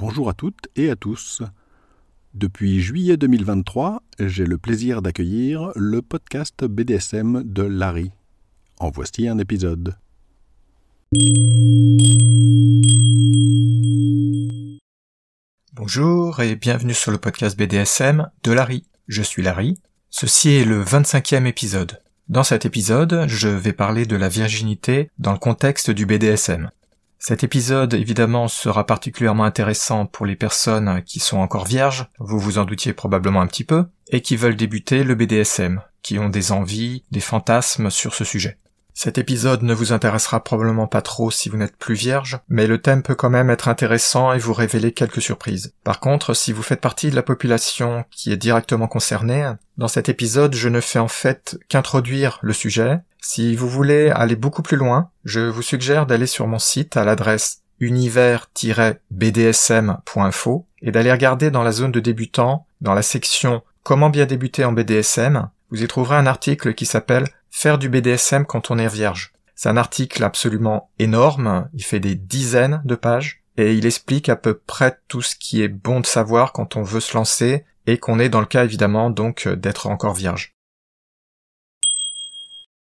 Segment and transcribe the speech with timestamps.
[0.00, 1.42] Bonjour à toutes et à tous.
[2.32, 8.10] Depuis juillet 2023, j'ai le plaisir d'accueillir le podcast BDSM de Larry.
[8.78, 9.98] En voici un épisode.
[15.74, 18.84] Bonjour et bienvenue sur le podcast BDSM de Larry.
[19.06, 19.78] Je suis Larry.
[20.08, 22.00] Ceci est le 25e épisode.
[22.30, 26.70] Dans cet épisode, je vais parler de la virginité dans le contexte du BDSM.
[27.22, 32.56] Cet épisode, évidemment, sera particulièrement intéressant pour les personnes qui sont encore vierges, vous vous
[32.56, 36.50] en doutiez probablement un petit peu, et qui veulent débuter le BDSM, qui ont des
[36.50, 38.56] envies, des fantasmes sur ce sujet.
[39.02, 42.82] Cet épisode ne vous intéressera probablement pas trop si vous n'êtes plus vierge, mais le
[42.82, 45.72] thème peut quand même être intéressant et vous révéler quelques surprises.
[45.84, 50.10] Par contre, si vous faites partie de la population qui est directement concernée, dans cet
[50.10, 52.98] épisode, je ne fais en fait qu'introduire le sujet.
[53.22, 57.06] Si vous voulez aller beaucoup plus loin, je vous suggère d'aller sur mon site à
[57.06, 64.26] l'adresse univers-bdsm.info et d'aller regarder dans la zone de débutants, dans la section Comment bien
[64.26, 68.78] débuter en BDSM, vous y trouverez un article qui s'appelle Faire du BDSM quand on
[68.78, 69.32] est vierge.
[69.54, 74.36] C'est un article absolument énorme, il fait des dizaines de pages, et il explique à
[74.36, 77.98] peu près tout ce qui est bon de savoir quand on veut se lancer, et
[77.98, 80.54] qu'on est dans le cas évidemment donc d'être encore vierge.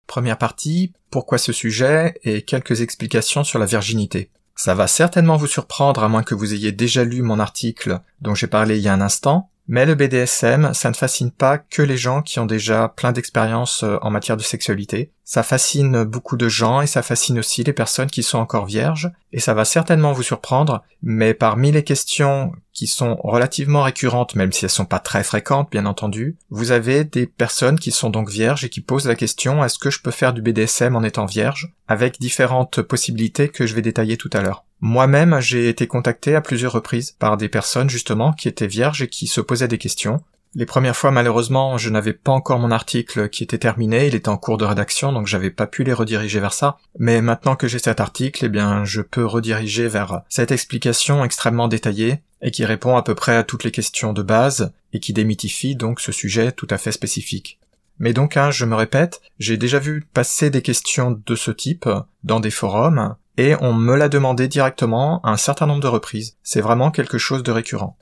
[0.06, 4.31] Première partie, pourquoi ce sujet, et quelques explications sur la virginité.
[4.55, 8.34] Ça va certainement vous surprendre à moins que vous ayez déjà lu mon article dont
[8.34, 11.83] j'ai parlé il y a un instant, mais le BDSM, ça ne fascine pas que
[11.83, 15.13] les gens qui ont déjà plein d'expérience euh, en matière de sexualité.
[15.25, 19.11] Ça fascine beaucoup de gens et ça fascine aussi les personnes qui sont encore vierges.
[19.33, 24.53] Et ça va certainement vous surprendre, mais parmi les questions qui sont relativement récurrentes, même
[24.53, 28.31] si elles sont pas très fréquentes, bien entendu, vous avez des personnes qui sont donc
[28.31, 31.27] vierges et qui posent la question est-ce que je peux faire du BDSM en étant
[31.27, 34.65] vierge, avec différentes possibilités que je vais détailler tout à l'heure.
[34.84, 39.09] Moi-même, j'ai été contacté à plusieurs reprises par des personnes justement qui étaient vierges et
[39.09, 40.20] qui se posaient des questions.
[40.56, 44.28] Les premières fois, malheureusement, je n'avais pas encore mon article qui était terminé, il était
[44.28, 46.78] en cours de rédaction, donc j'avais pas pu les rediriger vers ça.
[46.98, 51.69] Mais maintenant que j'ai cet article, eh bien, je peux rediriger vers cette explication extrêmement
[51.69, 55.12] détaillée et qui répond à peu près à toutes les questions de base et qui
[55.12, 57.60] démythifie donc ce sujet tout à fait spécifique.
[58.00, 61.88] Mais donc, hein, je me répète, j'ai déjà vu passer des questions de ce type
[62.25, 66.37] dans des forums, et on me l'a demandé directement un certain nombre de reprises.
[66.43, 67.97] C'est vraiment quelque chose de récurrent.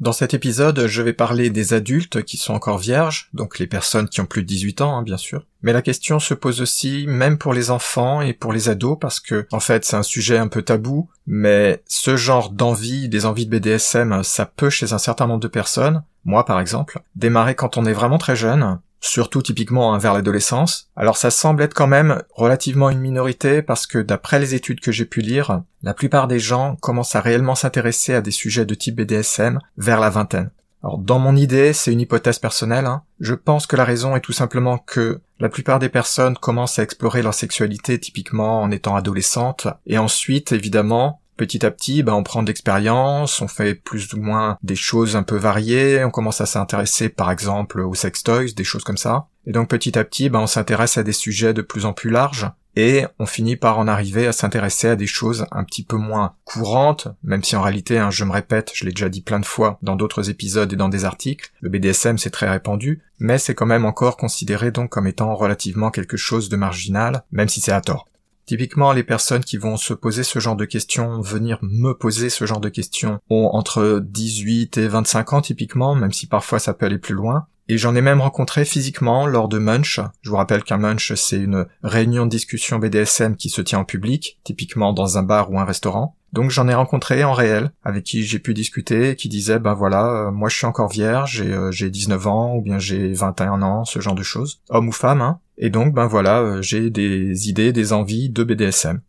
[0.00, 4.08] Dans cet épisode, je vais parler des adultes qui sont encore vierges, donc les personnes
[4.08, 5.44] qui ont plus de 18 ans, hein, bien sûr.
[5.62, 9.18] Mais la question se pose aussi même pour les enfants et pour les ados parce
[9.18, 13.46] que, en fait, c'est un sujet un peu tabou, mais ce genre d'envie, des envies
[13.46, 17.76] de BDSM, ça peut chez un certain nombre de personnes, moi par exemple, démarrer quand
[17.76, 20.90] on est vraiment très jeune, surtout typiquement hein, vers l'adolescence.
[20.96, 24.92] Alors ça semble être quand même relativement une minorité parce que d'après les études que
[24.92, 28.74] j'ai pu lire, la plupart des gens commencent à réellement s'intéresser à des sujets de
[28.74, 30.50] type BDSM vers la vingtaine.
[30.82, 33.02] Alors dans mon idée, c'est une hypothèse personnelle, hein.
[33.18, 36.84] je pense que la raison est tout simplement que la plupart des personnes commencent à
[36.84, 42.22] explorer leur sexualité typiquement en étant adolescentes, et ensuite évidemment petit à petit, bah, on
[42.22, 46.42] prend de l'expérience, on fait plus ou moins des choses un peu variées, on commence
[46.42, 49.28] à s'intéresser par exemple aux sextoys, des choses comme ça.
[49.46, 52.10] Et donc petit à petit, bah, on s'intéresse à des sujets de plus en plus
[52.10, 55.96] larges, et on finit par en arriver à s'intéresser à des choses un petit peu
[55.96, 59.40] moins courantes, même si en réalité, hein, je me répète, je l'ai déjà dit plein
[59.40, 63.38] de fois dans d'autres épisodes et dans des articles, le BDSM c'est très répandu, mais
[63.38, 67.60] c'est quand même encore considéré donc comme étant relativement quelque chose de marginal, même si
[67.60, 68.06] c'est à tort.
[68.48, 72.46] Typiquement, les personnes qui vont se poser ce genre de questions, venir me poser ce
[72.46, 76.86] genre de questions, ont entre 18 et 25 ans typiquement, même si parfois ça peut
[76.86, 77.46] aller plus loin.
[77.68, 80.00] Et j'en ai même rencontré physiquement lors de Munch.
[80.22, 83.84] Je vous rappelle qu'un Munch, c'est une réunion de discussion BDSM qui se tient en
[83.84, 86.16] public, typiquement dans un bar ou un restaurant.
[86.32, 90.06] Donc j'en ai rencontré en réel, avec qui j'ai pu discuter, qui disait, ben voilà,
[90.06, 93.84] euh, moi je suis encore vierge, j'ai 19 euh, ans, ou bien j'ai 21 ans,
[93.84, 94.62] ce genre de choses.
[94.70, 95.38] Homme ou femme, hein.
[95.58, 99.00] Et donc, ben voilà, euh, j'ai des idées, des envies de BDSM.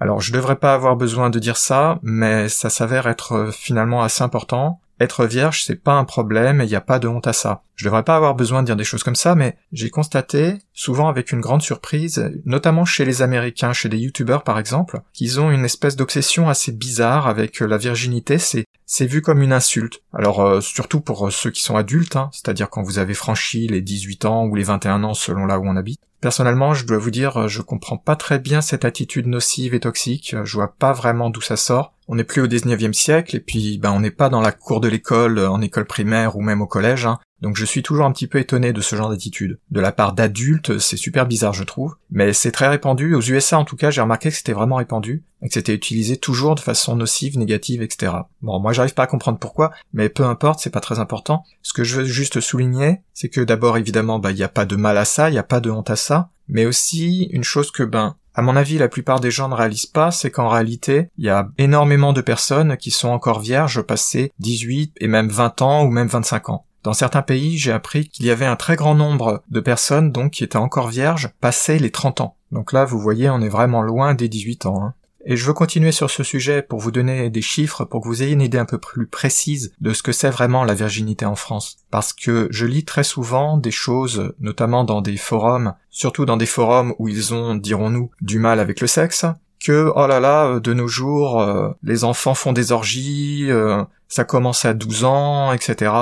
[0.00, 4.22] Alors je devrais pas avoir besoin de dire ça, mais ça s'avère être finalement assez
[4.22, 7.62] important, être vierge, c'est pas un problème il n'y a pas de honte à ça.
[7.74, 11.08] Je devrais pas avoir besoin de dire des choses comme ça, mais j'ai constaté, souvent
[11.08, 15.50] avec une grande surprise, notamment chez les Américains, chez des YouTubeurs par exemple, qu'ils ont
[15.50, 20.00] une espèce d'obsession assez bizarre avec la virginité, c'est c'est vu comme une insulte.
[20.12, 23.82] Alors euh, surtout pour ceux qui sont adultes, hein, c'est-à-dire quand vous avez franchi les
[23.82, 26.00] 18 ans ou les 21 ans selon là où on habite.
[26.20, 30.34] Personnellement, je dois vous dire, je comprends pas très bien cette attitude nocive et toxique,
[30.42, 31.94] je vois pas vraiment d'où ça sort.
[32.08, 34.80] On n'est plus au 19e siècle et puis ben on n'est pas dans la cour
[34.80, 37.06] de l'école, en école primaire ou même au collège.
[37.06, 37.18] Hein.
[37.42, 39.60] Donc je suis toujours un petit peu étonné de ce genre d'attitude.
[39.70, 43.14] De la part d'adultes, c'est super bizarre je trouve, mais c'est très répandu.
[43.14, 46.16] Aux USA en tout cas, j'ai remarqué que c'était vraiment répandu, et que c'était utilisé
[46.16, 48.12] toujours de façon nocive, négative, etc.
[48.42, 51.44] Bon, moi j'arrive pas à comprendre pourquoi, mais peu importe, c'est pas très important.
[51.62, 54.64] Ce que je veux juste souligner, c'est que d'abord évidemment, bah il y a pas
[54.64, 57.44] de mal à ça, il y a pas de honte à ça, mais aussi une
[57.44, 60.48] chose que ben à mon avis, la plupart des gens ne réalisent pas, c'est qu'en
[60.48, 65.28] réalité, il y a énormément de personnes qui sont encore vierges passées 18 et même
[65.28, 66.64] 20 ans ou même 25 ans.
[66.84, 70.34] Dans certains pays, j'ai appris qu'il y avait un très grand nombre de personnes donc
[70.34, 72.36] qui étaient encore vierges passées les 30 ans.
[72.52, 74.84] Donc là, vous voyez, on est vraiment loin des 18 ans.
[74.84, 74.94] Hein.
[75.30, 78.22] Et je veux continuer sur ce sujet pour vous donner des chiffres pour que vous
[78.22, 81.34] ayez une idée un peu plus précise de ce que c'est vraiment la virginité en
[81.34, 81.76] France.
[81.90, 86.46] Parce que je lis très souvent des choses, notamment dans des forums, surtout dans des
[86.46, 89.26] forums où ils ont, dirons-nous, du mal avec le sexe,
[89.68, 94.24] que oh là là, de nos jours, euh, les enfants font des orgies, euh, ça
[94.24, 95.92] commence à 12 ans, etc.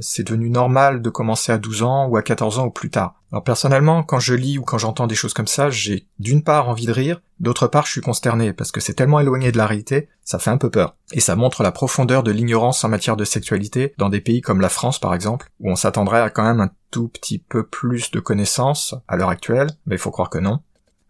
[0.00, 3.16] C'est devenu normal de commencer à 12 ans ou à 14 ans ou plus tard.
[3.30, 6.70] Alors personnellement, quand je lis ou quand j'entends des choses comme ça, j'ai d'une part
[6.70, 9.66] envie de rire, d'autre part je suis consterné parce que c'est tellement éloigné de la
[9.66, 10.96] réalité, ça fait un peu peur.
[11.12, 14.62] Et ça montre la profondeur de l'ignorance en matière de sexualité dans des pays comme
[14.62, 18.10] la France par exemple, où on s'attendrait à quand même un tout petit peu plus
[18.12, 20.60] de connaissances à l'heure actuelle, mais il faut croire que non.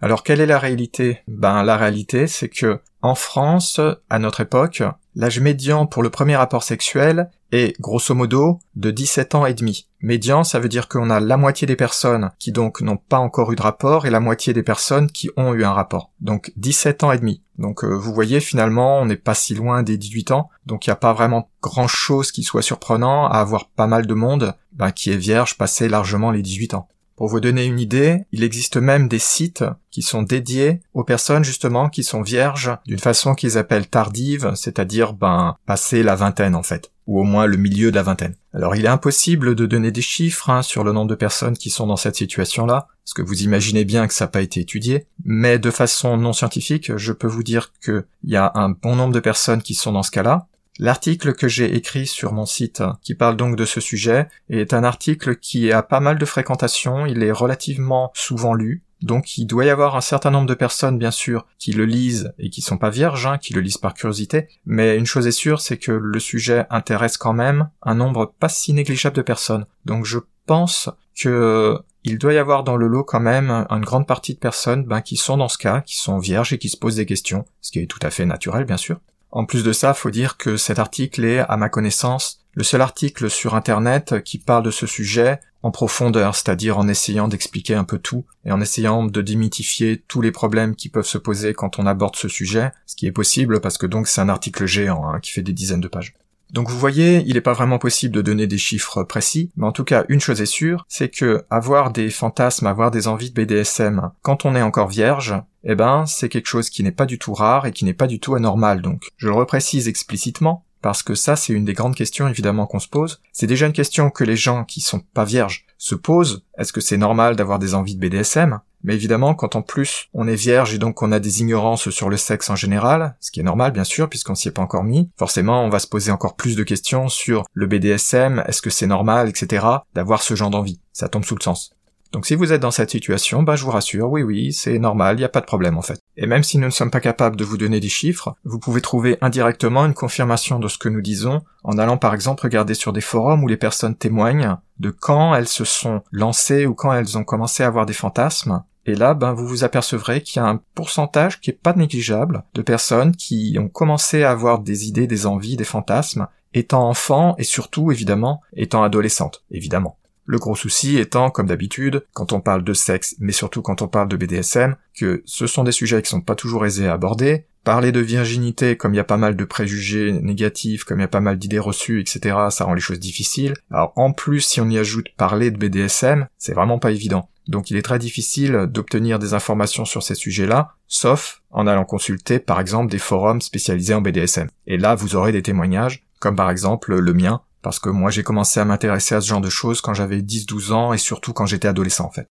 [0.02, 1.18] Alors quelle est la réalité?
[1.28, 4.82] Ben la réalité c'est que en France, à notre époque,
[5.14, 9.88] l'âge médian pour le premier rapport sexuel est grosso modo de 17 ans et demi.
[10.00, 13.52] Médian, ça veut dire qu'on a la moitié des personnes qui donc n'ont pas encore
[13.52, 16.10] eu de rapport et la moitié des personnes qui ont eu un rapport.
[16.20, 17.42] Donc 17 ans et demi.
[17.58, 20.90] Donc euh, vous voyez finalement on n'est pas si loin des 18 ans, donc il
[20.90, 24.54] n'y a pas vraiment grand chose qui soit surprenant à avoir pas mal de monde
[24.72, 26.88] ben, qui est vierge passé largement les 18 ans.
[27.20, 31.44] Pour vous donner une idée, il existe même des sites qui sont dédiés aux personnes
[31.44, 36.62] justement qui sont vierges d'une façon qu'ils appellent tardive, c'est-à-dire ben passer la vingtaine en
[36.62, 38.36] fait, ou au moins le milieu de la vingtaine.
[38.54, 41.68] Alors il est impossible de donner des chiffres hein, sur le nombre de personnes qui
[41.68, 45.04] sont dans cette situation-là, parce que vous imaginez bien que ça n'a pas été étudié,
[45.22, 49.12] mais de façon non scientifique, je peux vous dire qu'il y a un bon nombre
[49.12, 50.46] de personnes qui sont dans ce cas-là,
[50.78, 54.84] L'article que j'ai écrit sur mon site, qui parle donc de ce sujet, est un
[54.84, 59.64] article qui a pas mal de fréquentation, il est relativement souvent lu, donc il doit
[59.64, 62.78] y avoir un certain nombre de personnes, bien sûr, qui le lisent et qui sont
[62.78, 65.92] pas vierges, hein, qui le lisent par curiosité, mais une chose est sûre, c'est que
[65.92, 69.66] le sujet intéresse quand même un nombre pas si négligeable de personnes.
[69.86, 74.06] Donc je pense que il doit y avoir dans le lot quand même une grande
[74.06, 76.78] partie de personnes ben, qui sont dans ce cas, qui sont vierges et qui se
[76.78, 79.00] posent des questions, ce qui est tout à fait naturel bien sûr.
[79.32, 82.80] En plus de ça, faut dire que cet article est, à ma connaissance, le seul
[82.80, 87.84] article sur Internet qui parle de ce sujet en profondeur, c'est-à-dire en essayant d'expliquer un
[87.84, 91.78] peu tout et en essayant de démythifier tous les problèmes qui peuvent se poser quand
[91.78, 95.08] on aborde ce sujet, ce qui est possible parce que donc c'est un article géant
[95.08, 96.14] hein, qui fait des dizaines de pages.
[96.52, 99.72] Donc vous voyez, il n'est pas vraiment possible de donner des chiffres précis, mais en
[99.72, 103.42] tout cas, une chose est sûre, c'est que avoir des fantasmes, avoir des envies de
[103.42, 107.18] BDSM quand on est encore vierge, eh ben, c'est quelque chose qui n'est pas du
[107.18, 109.08] tout rare et qui n'est pas du tout anormal donc.
[109.16, 112.88] Je le reprécise explicitement, parce que ça c'est une des grandes questions évidemment qu'on se
[112.88, 113.20] pose.
[113.32, 116.42] C'est déjà une question que les gens qui sont pas vierges se posent.
[116.58, 120.28] Est-ce que c'est normal d'avoir des envies de BDSM mais évidemment, quand en plus on
[120.28, 123.40] est vierge et donc qu'on a des ignorances sur le sexe en général, ce qui
[123.40, 126.10] est normal bien sûr puisqu'on s'y est pas encore mis, forcément on va se poser
[126.10, 130.50] encore plus de questions sur le BDSM, est-ce que c'est normal, etc., d'avoir ce genre
[130.50, 130.80] d'envie.
[130.92, 131.74] Ça tombe sous le sens.
[132.12, 135.14] Donc si vous êtes dans cette situation, bah je vous rassure, oui oui, c'est normal,
[135.16, 136.00] il n'y a pas de problème en fait.
[136.16, 138.80] Et même si nous ne sommes pas capables de vous donner des chiffres, vous pouvez
[138.80, 142.92] trouver indirectement une confirmation de ce que nous disons en allant par exemple regarder sur
[142.92, 147.16] des forums où les personnes témoignent de quand elles se sont lancées ou quand elles
[147.16, 150.48] ont commencé à avoir des fantasmes et là, ben, vous vous apercevrez qu'il y a
[150.48, 155.06] un pourcentage qui est pas négligeable de personnes qui ont commencé à avoir des idées,
[155.06, 159.96] des envies, des fantasmes, étant enfants et surtout, évidemment, étant adolescentes, évidemment.
[160.26, 163.88] Le gros souci étant, comme d'habitude, quand on parle de sexe, mais surtout quand on
[163.88, 167.46] parle de BDSM, que ce sont des sujets qui sont pas toujours aisés à aborder.
[167.64, 171.04] Parler de virginité, comme il y a pas mal de préjugés négatifs, comme il y
[171.04, 173.54] a pas mal d'idées reçues, etc., ça rend les choses difficiles.
[173.70, 177.28] Alors en plus, si on y ajoute parler de BDSM, c'est vraiment pas évident.
[177.50, 182.38] Donc il est très difficile d'obtenir des informations sur ces sujets-là, sauf en allant consulter
[182.38, 184.48] par exemple des forums spécialisés en BDSM.
[184.68, 188.22] Et là, vous aurez des témoignages, comme par exemple le mien, parce que moi j'ai
[188.22, 191.46] commencé à m'intéresser à ce genre de choses quand j'avais 10-12 ans et surtout quand
[191.46, 192.28] j'étais adolescent en fait.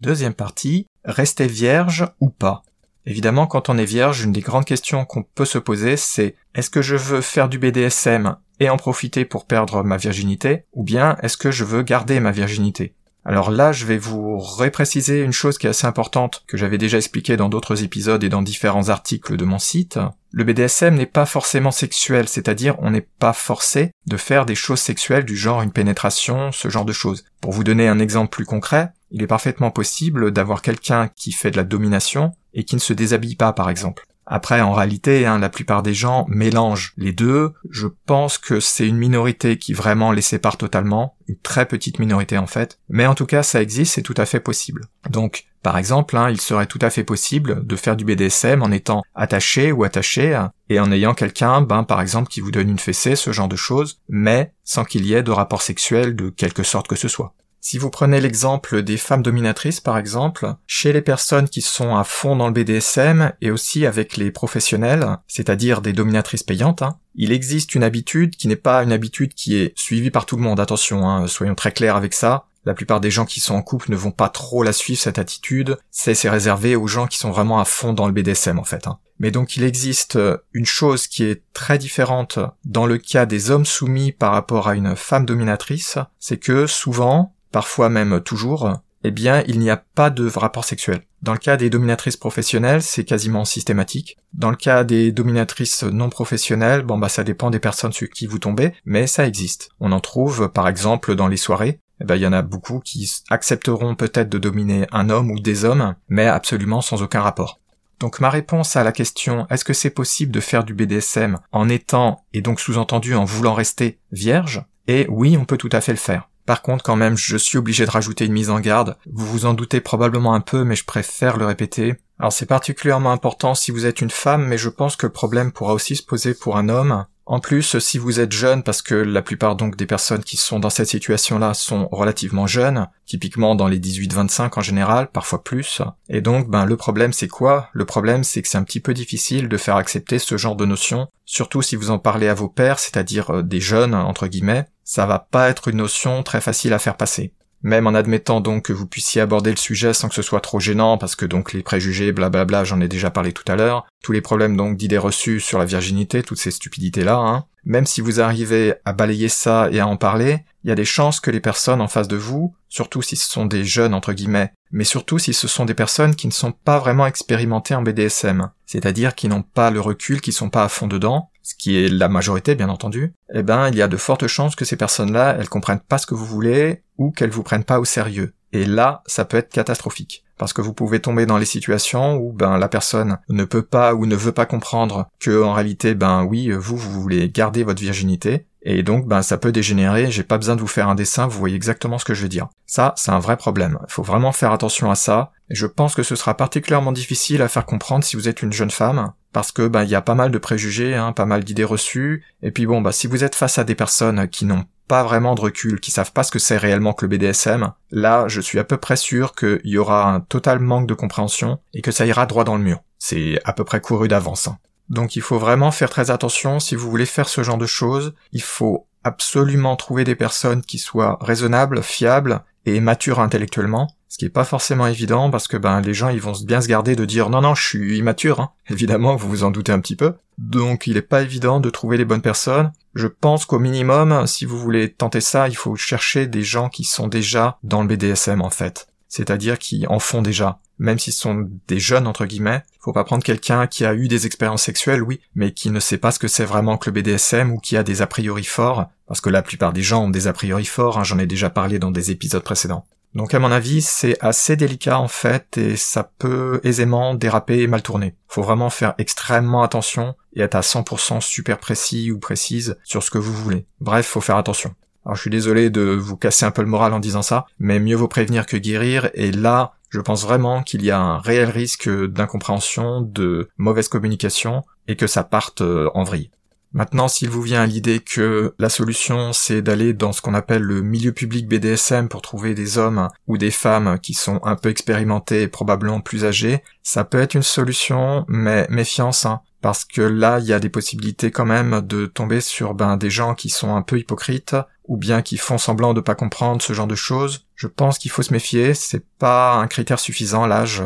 [0.00, 2.62] Deuxième partie, rester vierge ou pas?
[3.04, 6.68] Évidemment, quand on est vierge, une des grandes questions qu'on peut se poser, c'est est-ce
[6.68, 11.16] que je veux faire du BDSM et en profiter pour perdre ma virginité, ou bien
[11.22, 12.94] est-ce que je veux garder ma virginité?
[13.28, 16.98] Alors là, je vais vous repréciser une chose qui est assez importante, que j'avais déjà
[16.98, 19.98] expliqué dans d'autres épisodes et dans différents articles de mon site.
[20.30, 24.78] Le BDSM n'est pas forcément sexuel, c'est-à-dire on n'est pas forcé de faire des choses
[24.78, 27.24] sexuelles du genre une pénétration, ce genre de choses.
[27.40, 31.50] Pour vous donner un exemple plus concret, il est parfaitement possible d'avoir quelqu'un qui fait
[31.50, 34.05] de la domination et qui ne se déshabille pas par exemple.
[34.26, 37.52] Après, en réalité, hein, la plupart des gens mélangent les deux.
[37.70, 42.36] Je pense que c'est une minorité qui vraiment les sépare totalement, une très petite minorité
[42.36, 42.80] en fait.
[42.88, 44.86] Mais en tout cas, ça existe, c'est tout à fait possible.
[45.08, 48.70] Donc, par exemple, hein, il serait tout à fait possible de faire du BDSM en
[48.70, 52.68] étant attaché ou attaché hein, et en ayant quelqu'un, ben par exemple, qui vous donne
[52.68, 56.30] une fessée, ce genre de choses, mais sans qu'il y ait de rapport sexuel de
[56.30, 57.34] quelque sorte que ce soit.
[57.60, 62.04] Si vous prenez l'exemple des femmes dominatrices par exemple, chez les personnes qui sont à
[62.04, 67.32] fond dans le BDSM et aussi avec les professionnels, c'est-à-dire des dominatrices payantes, hein, il
[67.32, 70.60] existe une habitude qui n'est pas une habitude qui est suivie par tout le monde,
[70.60, 72.46] attention, hein, soyons très clairs avec ça.
[72.64, 75.20] La plupart des gens qui sont en couple ne vont pas trop la suivre cette
[75.20, 78.88] attitude, c'est réservé aux gens qui sont vraiment à fond dans le BDSM en fait.
[78.88, 78.98] Hein.
[79.18, 80.18] Mais donc il existe
[80.52, 84.74] une chose qui est très différente dans le cas des hommes soumis par rapport à
[84.74, 88.70] une femme dominatrice, c'est que souvent parfois même toujours,
[89.02, 91.00] eh bien, il n'y a pas de rapport sexuel.
[91.22, 94.18] Dans le cas des dominatrices professionnelles, c'est quasiment systématique.
[94.34, 98.26] Dans le cas des dominatrices non professionnelles, bon bah ça dépend des personnes sur qui
[98.26, 99.70] vous tombez, mais ça existe.
[99.80, 101.80] On en trouve par exemple dans les soirées.
[102.02, 105.40] Eh ben, il y en a beaucoup qui accepteront peut-être de dominer un homme ou
[105.40, 107.58] des hommes, mais absolument sans aucun rapport.
[108.00, 111.70] Donc ma réponse à la question est-ce que c'est possible de faire du BDSM en
[111.70, 114.62] étant, et donc sous-entendu en voulant rester, vierge?
[114.88, 116.28] Et oui, on peut tout à fait le faire.
[116.46, 118.96] Par contre, quand même, je suis obligé de rajouter une mise en garde.
[119.12, 121.96] Vous vous en doutez probablement un peu, mais je préfère le répéter.
[122.18, 125.52] Alors c'est particulièrement important si vous êtes une femme, mais je pense que le problème
[125.52, 127.04] pourra aussi se poser pour un homme.
[127.28, 130.60] En plus, si vous êtes jeune, parce que la plupart donc des personnes qui sont
[130.60, 136.20] dans cette situation-là sont relativement jeunes, typiquement dans les 18-25 en général, parfois plus, et
[136.20, 137.68] donc ben le problème c'est quoi?
[137.72, 140.66] Le problème c'est que c'est un petit peu difficile de faire accepter ce genre de
[140.66, 144.66] notion, surtout si vous en parlez à vos pères, c'est-à-dire euh, des jeunes entre guillemets,
[144.86, 147.32] ça va pas être une notion très facile à faire passer.
[147.62, 150.60] Même en admettant donc que vous puissiez aborder le sujet sans que ce soit trop
[150.60, 154.12] gênant, parce que donc les préjugés, blablabla, j'en ai déjà parlé tout à l'heure, tous
[154.12, 158.20] les problèmes donc d'idées reçues sur la virginité, toutes ces stupidités-là, hein, même si vous
[158.20, 161.40] arrivez à balayer ça et à en parler, il y a des chances que les
[161.40, 165.18] personnes en face de vous, surtout si ce sont des jeunes entre guillemets, mais surtout
[165.18, 169.28] si ce sont des personnes qui ne sont pas vraiment expérimentées en BDSM, c'est-à-dire qui
[169.28, 172.54] n'ont pas le recul, qui sont pas à fond dedans, ce qui est la majorité
[172.54, 175.80] bien entendu, eh ben il y a de fortes chances que ces personnes-là, elles comprennent
[175.80, 178.34] pas ce que vous voulez ou qu'elles vous prennent pas au sérieux.
[178.52, 180.25] Et là, ça peut être catastrophique.
[180.38, 183.94] Parce que vous pouvez tomber dans les situations où ben la personne ne peut pas
[183.94, 187.80] ou ne veut pas comprendre que en réalité ben oui vous vous voulez garder votre
[187.80, 191.28] virginité et donc ben ça peut dégénérer, j'ai pas besoin de vous faire un dessin,
[191.28, 192.48] vous voyez exactement ce que je veux dire.
[192.66, 193.78] Ça, c'est un vrai problème.
[193.88, 195.30] Il faut vraiment faire attention à ça.
[195.48, 198.52] Et je pense que ce sera particulièrement difficile à faire comprendre si vous êtes une
[198.52, 201.44] jeune femme parce que bah il y a pas mal de préjugés, hein, pas mal
[201.44, 204.64] d'idées reçues, et puis bon bah si vous êtes face à des personnes qui n'ont
[204.88, 208.28] pas vraiment de recul, qui savent pas ce que c'est réellement que le BDSM, là
[208.28, 211.82] je suis à peu près sûr qu'il y aura un total manque de compréhension et
[211.82, 212.80] que ça ira droit dans le mur.
[212.98, 214.48] C'est à peu près couru d'avance.
[214.48, 214.58] Hein.
[214.88, 218.14] Donc il faut vraiment faire très attention si vous voulez faire ce genre de choses,
[218.32, 224.24] il faut absolument trouver des personnes qui soient raisonnables, fiables et matures intellectuellement, ce qui
[224.24, 227.04] est pas forcément évident parce que ben les gens ils vont bien se garder de
[227.04, 228.50] dire non non je suis immature, hein.
[228.70, 230.14] évidemment vous vous en doutez un petit peu.
[230.38, 232.72] Donc il est pas évident de trouver les bonnes personnes.
[232.94, 236.84] Je pense qu'au minimum, si vous voulez tenter ça, il faut chercher des gens qui
[236.84, 240.60] sont déjà dans le BDSM en fait, c'est-à-dire qui en font déjà.
[240.78, 244.26] Même s'ils sont des jeunes entre guillemets, faut pas prendre quelqu'un qui a eu des
[244.26, 247.50] expériences sexuelles, oui, mais qui ne sait pas ce que c'est vraiment que le BDSM
[247.50, 250.28] ou qui a des a priori forts, parce que la plupart des gens ont des
[250.28, 252.86] a priori forts, hein, j'en ai déjà parlé dans des épisodes précédents.
[253.16, 257.66] Donc à mon avis, c'est assez délicat en fait et ça peut aisément déraper et
[257.66, 258.14] mal tourner.
[258.28, 263.10] Faut vraiment faire extrêmement attention et être à 100% super précis ou précise sur ce
[263.10, 263.64] que vous voulez.
[263.80, 264.74] Bref, faut faire attention.
[265.06, 267.80] Alors je suis désolé de vous casser un peu le moral en disant ça, mais
[267.80, 271.48] mieux vaut prévenir que guérir et là, je pense vraiment qu'il y a un réel
[271.48, 276.30] risque d'incompréhension, de mauvaise communication et que ça parte euh, en vrille.
[276.72, 280.62] Maintenant, s'il vous vient à l'idée que la solution c'est d'aller dans ce qu'on appelle
[280.62, 284.68] le milieu public BDSM pour trouver des hommes ou des femmes qui sont un peu
[284.68, 290.02] expérimentés et probablement plus âgés, ça peut être une solution, mais méfiance, hein, parce que
[290.02, 293.48] là, il y a des possibilités quand même de tomber sur ben, des gens qui
[293.48, 296.94] sont un peu hypocrites, ou bien qui font semblant de pas comprendre ce genre de
[296.94, 297.46] choses.
[297.54, 300.82] Je pense qu'il faut se méfier, c'est pas un critère suffisant l'âge,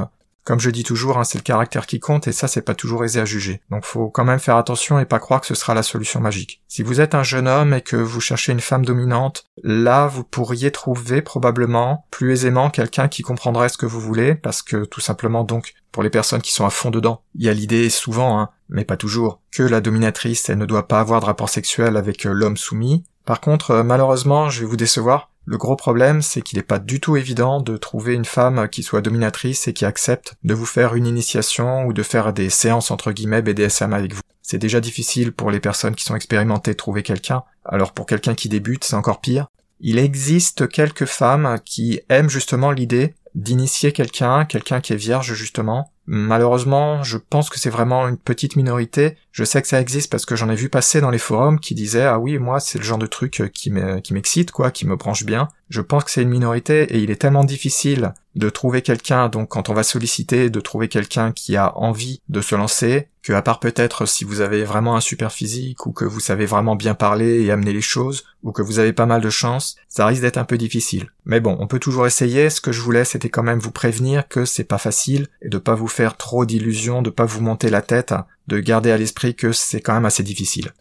[0.51, 3.05] comme je dis toujours, hein, c'est le caractère qui compte et ça c'est pas toujours
[3.05, 3.61] aisé à juger.
[3.71, 6.61] Donc faut quand même faire attention et pas croire que ce sera la solution magique.
[6.67, 10.25] Si vous êtes un jeune homme et que vous cherchez une femme dominante, là vous
[10.25, 14.99] pourriez trouver probablement plus aisément quelqu'un qui comprendrait ce que vous voulez parce que tout
[14.99, 18.41] simplement donc pour les personnes qui sont à fond dedans, il y a l'idée souvent,
[18.41, 21.97] hein, mais pas toujours, que la dominatrice elle ne doit pas avoir de rapport sexuel
[21.97, 23.05] avec euh, l'homme soumis.
[23.25, 26.79] Par contre, euh, malheureusement, je vais vous décevoir, le gros problème, c'est qu'il n'est pas
[26.79, 30.67] du tout évident de trouver une femme qui soit dominatrice et qui accepte de vous
[30.67, 34.21] faire une initiation ou de faire des séances entre guillemets BDSM avec vous.
[34.43, 38.35] C'est déjà difficile pour les personnes qui sont expérimentées de trouver quelqu'un, alors pour quelqu'un
[38.35, 39.47] qui débute, c'est encore pire.
[39.81, 45.91] Il existe quelques femmes qui aiment justement l'idée d'initier quelqu'un, quelqu'un qui est vierge justement,
[46.13, 49.17] Malheureusement, je pense que c'est vraiment une petite minorité.
[49.31, 51.73] Je sais que ça existe parce que j'en ai vu passer dans les forums qui
[51.73, 55.23] disaient ah oui moi c'est le genre de truc qui m'excite quoi, qui me branche
[55.25, 55.47] bien.
[55.71, 59.51] Je pense que c'est une minorité et il est tellement difficile de trouver quelqu'un donc
[59.51, 63.43] quand on va solliciter de trouver quelqu'un qui a envie de se lancer que à
[63.43, 66.95] part peut-être si vous avez vraiment un super physique ou que vous savez vraiment bien
[66.95, 70.23] parler et amener les choses ou que vous avez pas mal de chance, ça risque
[70.23, 71.11] d'être un peu difficile.
[71.25, 72.49] Mais bon, on peut toujours essayer.
[72.51, 75.59] Ce que je voulais, c'était quand même vous prévenir que c'est pas facile et de
[75.59, 78.15] pas vous faire trop d'illusions, de pas vous monter la tête,
[78.47, 80.73] de garder à l'esprit que c'est quand même assez difficile.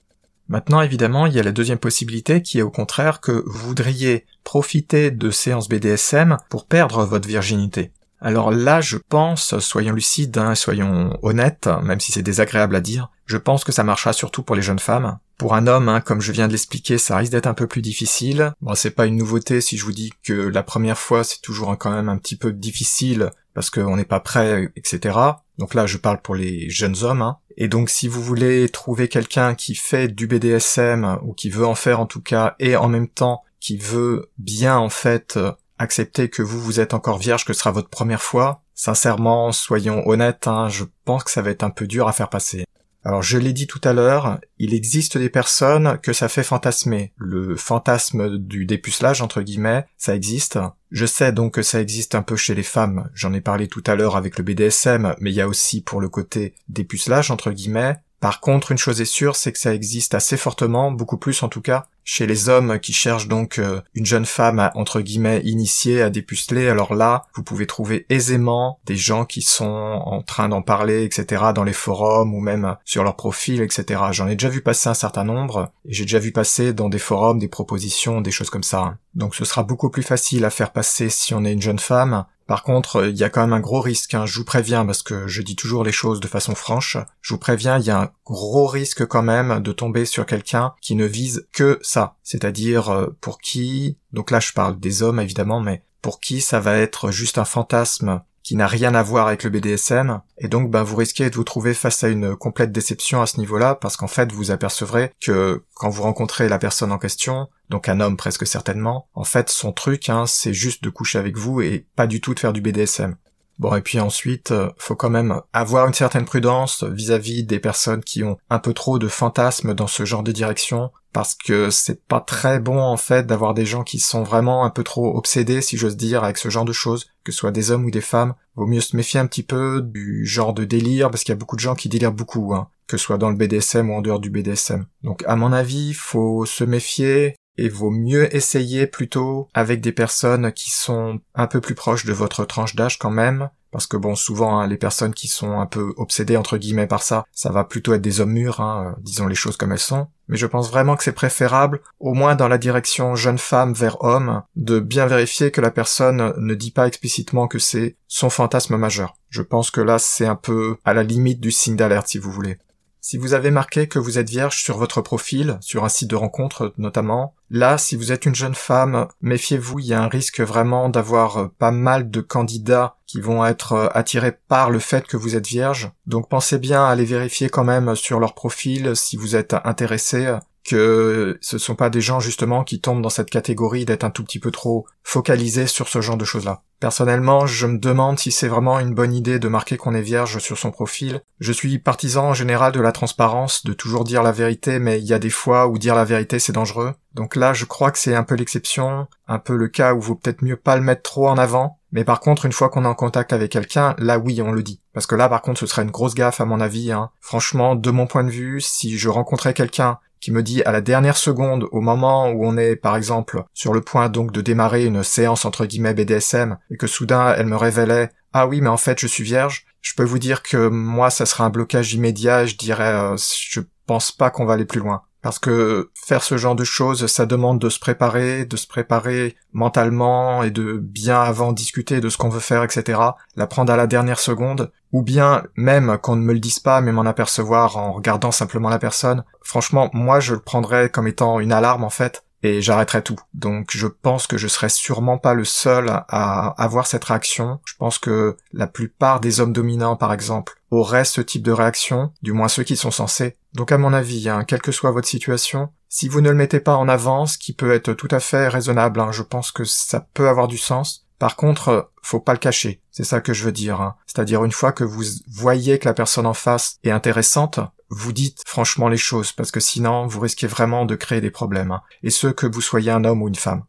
[0.50, 4.26] Maintenant, évidemment, il y a la deuxième possibilité qui est au contraire que vous voudriez
[4.44, 7.92] profiter de séances BDSM pour perdre votre virginité.
[8.20, 13.10] Alors là, je pense, soyons lucides, hein, soyons honnêtes, même si c'est désagréable à dire,
[13.28, 15.20] je pense que ça marchera surtout pour les jeunes femmes.
[15.38, 17.82] Pour un homme, hein, comme je viens de l'expliquer, ça risque d'être un peu plus
[17.82, 18.52] difficile.
[18.60, 21.78] Bon, c'est pas une nouveauté si je vous dis que la première fois, c'est toujours
[21.78, 25.18] quand même un petit peu difficile parce qu'on n'est pas prêt, etc.
[25.58, 27.22] Donc là, je parle pour les jeunes hommes.
[27.22, 27.38] Hein.
[27.60, 31.76] Et donc, si vous voulez trouver quelqu'un qui fait du BDSM ou qui veut en
[31.76, 35.38] faire en tout cas, et en même temps qui veut bien en fait
[35.78, 40.48] accepter que vous vous êtes encore vierge, que sera votre première fois, sincèrement, soyons honnêtes,
[40.48, 42.64] hein, je pense que ça va être un peu dur à faire passer.
[43.06, 47.14] Alors je l'ai dit tout à l'heure, il existe des personnes que ça fait fantasmer.
[47.16, 50.60] Le fantasme du dépucelage, entre guillemets, ça existe.
[50.92, 53.84] Je sais donc que ça existe un peu chez les femmes, j'en ai parlé tout
[53.88, 57.52] à l'heure avec le BDSM, mais il y a aussi pour le côté dépucelage, entre
[57.52, 57.98] guillemets.
[58.20, 61.48] Par contre, une chose est sûre, c'est que ça existe assez fortement, beaucoup plus en
[61.48, 65.42] tout cas, chez les hommes qui cherchent donc euh, une jeune femme à, entre guillemets
[65.44, 70.50] initiée à dépuceler, alors là, vous pouvez trouver aisément des gens qui sont en train
[70.50, 71.44] d'en parler, etc.
[71.54, 74.02] dans les forums ou même sur leur profil, etc.
[74.10, 76.98] J'en ai déjà vu passer un certain nombre et j'ai déjà vu passer dans des
[76.98, 78.98] forums des propositions, des choses comme ça.
[79.14, 82.26] Donc ce sera beaucoup plus facile à faire passer si on est une jeune femme
[82.50, 84.26] par contre, il y a quand même un gros risque, hein.
[84.26, 87.38] je vous préviens, parce que je dis toujours les choses de façon franche, je vous
[87.38, 91.06] préviens, il y a un gros risque quand même de tomber sur quelqu'un qui ne
[91.06, 91.78] vise que
[92.24, 96.60] C'est-à-dire euh, pour qui, donc là je parle des hommes évidemment, mais pour qui ça
[96.60, 100.72] va être juste un fantasme qui n'a rien à voir avec le BDSM, et donc
[100.72, 103.98] ben, vous risquez de vous trouver face à une complète déception à ce niveau-là, parce
[103.98, 108.18] qu'en fait vous apercevrez que quand vous rencontrez la personne en question, donc un homme
[108.18, 112.08] presque certainement, en fait son truc hein, c'est juste de coucher avec vous et pas
[112.08, 113.16] du tout de faire du BDSM.
[113.60, 118.02] Bon, et puis ensuite, euh, faut quand même avoir une certaine prudence vis-à-vis des personnes
[118.02, 122.02] qui ont un peu trop de fantasmes dans ce genre de direction, parce que c'est
[122.06, 125.62] pas très bon en fait d'avoir des gens qui sont vraiment un peu trop obsédés,
[125.62, 128.00] si j'ose dire, avec ce genre de choses, que ce soit des hommes ou des
[128.00, 128.34] femmes.
[128.56, 131.40] Vaut mieux se méfier un petit peu du genre de délire, parce qu'il y a
[131.40, 134.02] beaucoup de gens qui délirent beaucoup, hein, que ce soit dans le BDSM ou en
[134.02, 134.86] dehors du BDSM.
[135.04, 140.52] Donc à mon avis, faut se méfier, et vaut mieux essayer plutôt avec des personnes
[140.54, 144.16] qui sont un peu plus proches de votre tranche d'âge quand même, parce que bon,
[144.16, 147.64] souvent hein, les personnes qui sont un peu obsédées entre guillemets par ça, ça va
[147.64, 150.08] plutôt être des hommes mûrs, hein, euh, disons les choses comme elles sont.
[150.28, 154.04] Mais je pense vraiment que c'est préférable, au moins dans la direction jeune femme vers
[154.04, 158.78] homme, de bien vérifier que la personne ne dit pas explicitement que c'est son fantasme
[158.78, 159.16] majeur.
[159.30, 162.32] Je pense que là c'est un peu à la limite du signe d'alerte si vous
[162.32, 162.58] voulez.
[163.02, 166.16] Si vous avez marqué que vous êtes vierge sur votre profil, sur un site de
[166.16, 170.42] rencontre notamment, là, si vous êtes une jeune femme, méfiez-vous, il y a un risque
[170.42, 175.08] vraiment d'avoir euh, pas mal de candidats qui vont être euh, attirés par le fait
[175.08, 175.92] que vous êtes vierge.
[176.08, 180.38] Donc pensez bien à aller vérifier quand même sur leur profil si vous êtes intéressé
[180.66, 184.24] que ce sont pas des gens justement qui tombent dans cette catégorie d'être un tout
[184.24, 186.62] petit peu trop focalisés sur ce genre de choses-là.
[186.80, 190.40] Personnellement, je me demande si c'est vraiment une bonne idée de marquer qu'on est vierge
[190.40, 191.22] sur son profil.
[191.40, 195.06] Je suis partisan en général de la transparence, de toujours dire la vérité, mais il
[195.06, 196.94] y a des fois où dire la vérité c'est dangereux.
[197.16, 200.16] Donc là, je crois que c'est un peu l'exception, un peu le cas où vaut
[200.16, 201.80] peut-être mieux pas le mettre trop en avant.
[201.92, 204.64] Mais par contre, une fois qu'on est en contact avec quelqu'un, là oui, on le
[204.64, 204.82] dit.
[204.94, 206.92] Parce que là, par contre, ce serait une grosse gaffe à mon avis.
[206.92, 207.10] Hein.
[207.20, 210.82] Franchement, de mon point de vue, si je rencontrais quelqu'un qui me dit à la
[210.82, 214.86] dernière seconde, au moment où on est par exemple sur le point donc de démarrer
[214.86, 218.78] une séance entre guillemets BDSM, et que soudain elle me révélait ah oui mais en
[218.78, 222.46] fait je suis vierge, je peux vous dire que moi ça sera un blocage immédiat,
[222.46, 225.02] je dirais euh, je pense pas qu'on va aller plus loin.
[225.22, 229.36] Parce que faire ce genre de choses, ça demande de se préparer, de se préparer
[229.52, 233.00] mentalement et de bien avant discuter de ce qu'on veut faire, etc.
[233.36, 236.82] La prendre à la dernière seconde, ou bien même qu'on ne me le dise pas,
[236.82, 239.24] mais m'en apercevoir en regardant simplement la personne.
[239.42, 243.18] Franchement, moi je le prendrais comme étant une alarme en fait, et j'arrêterai tout.
[243.34, 247.60] Donc je pense que je serai sûrement pas le seul à avoir cette réaction.
[247.66, 252.14] Je pense que la plupart des hommes dominants, par exemple, auraient ce type de réaction,
[252.22, 253.38] du moins ceux qui sont censés.
[253.54, 256.60] Donc à mon avis, hein, quelle que soit votre situation, si vous ne le mettez
[256.60, 259.64] pas en avant, ce qui peut être tout à fait raisonnable, hein, je pense que
[259.64, 261.08] ça peut avoir du sens.
[261.18, 262.82] Par contre, faut pas le cacher.
[262.92, 263.82] C'est ça que je veux dire.
[263.82, 263.96] Hein.
[264.06, 267.60] C'est-à-dire une fois que vous voyez que la personne en face est intéressante,
[267.90, 271.72] vous dites franchement les choses, parce que sinon vous risquez vraiment de créer des problèmes,
[271.72, 271.82] hein.
[272.04, 273.64] et ce que vous soyez un homme ou une femme.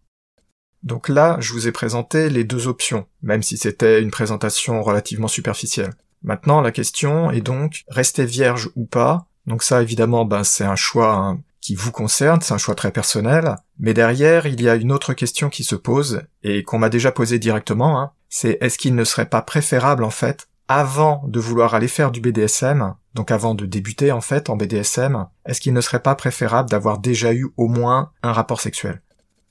[0.83, 5.29] Donc là, je vous ai présenté les deux options, même si c'était une présentation relativement
[5.29, 5.95] superficielle.
[6.23, 10.77] Maintenant, la question est donc, rester vierge ou pas Donc ça, évidemment, ben, c'est un
[10.77, 14.77] choix hein, qui vous concerne, c'est un choix très personnel, mais derrière, il y a
[14.77, 18.13] une autre question qui se pose, et qu'on m'a déjà posée directement, hein.
[18.29, 22.21] c'est est-ce qu'il ne serait pas préférable, en fait, avant de vouloir aller faire du
[22.21, 26.71] BDSM, donc avant de débuter en fait en BDSM, est-ce qu'il ne serait pas préférable
[26.71, 29.03] d'avoir déjà eu au moins un rapport sexuel?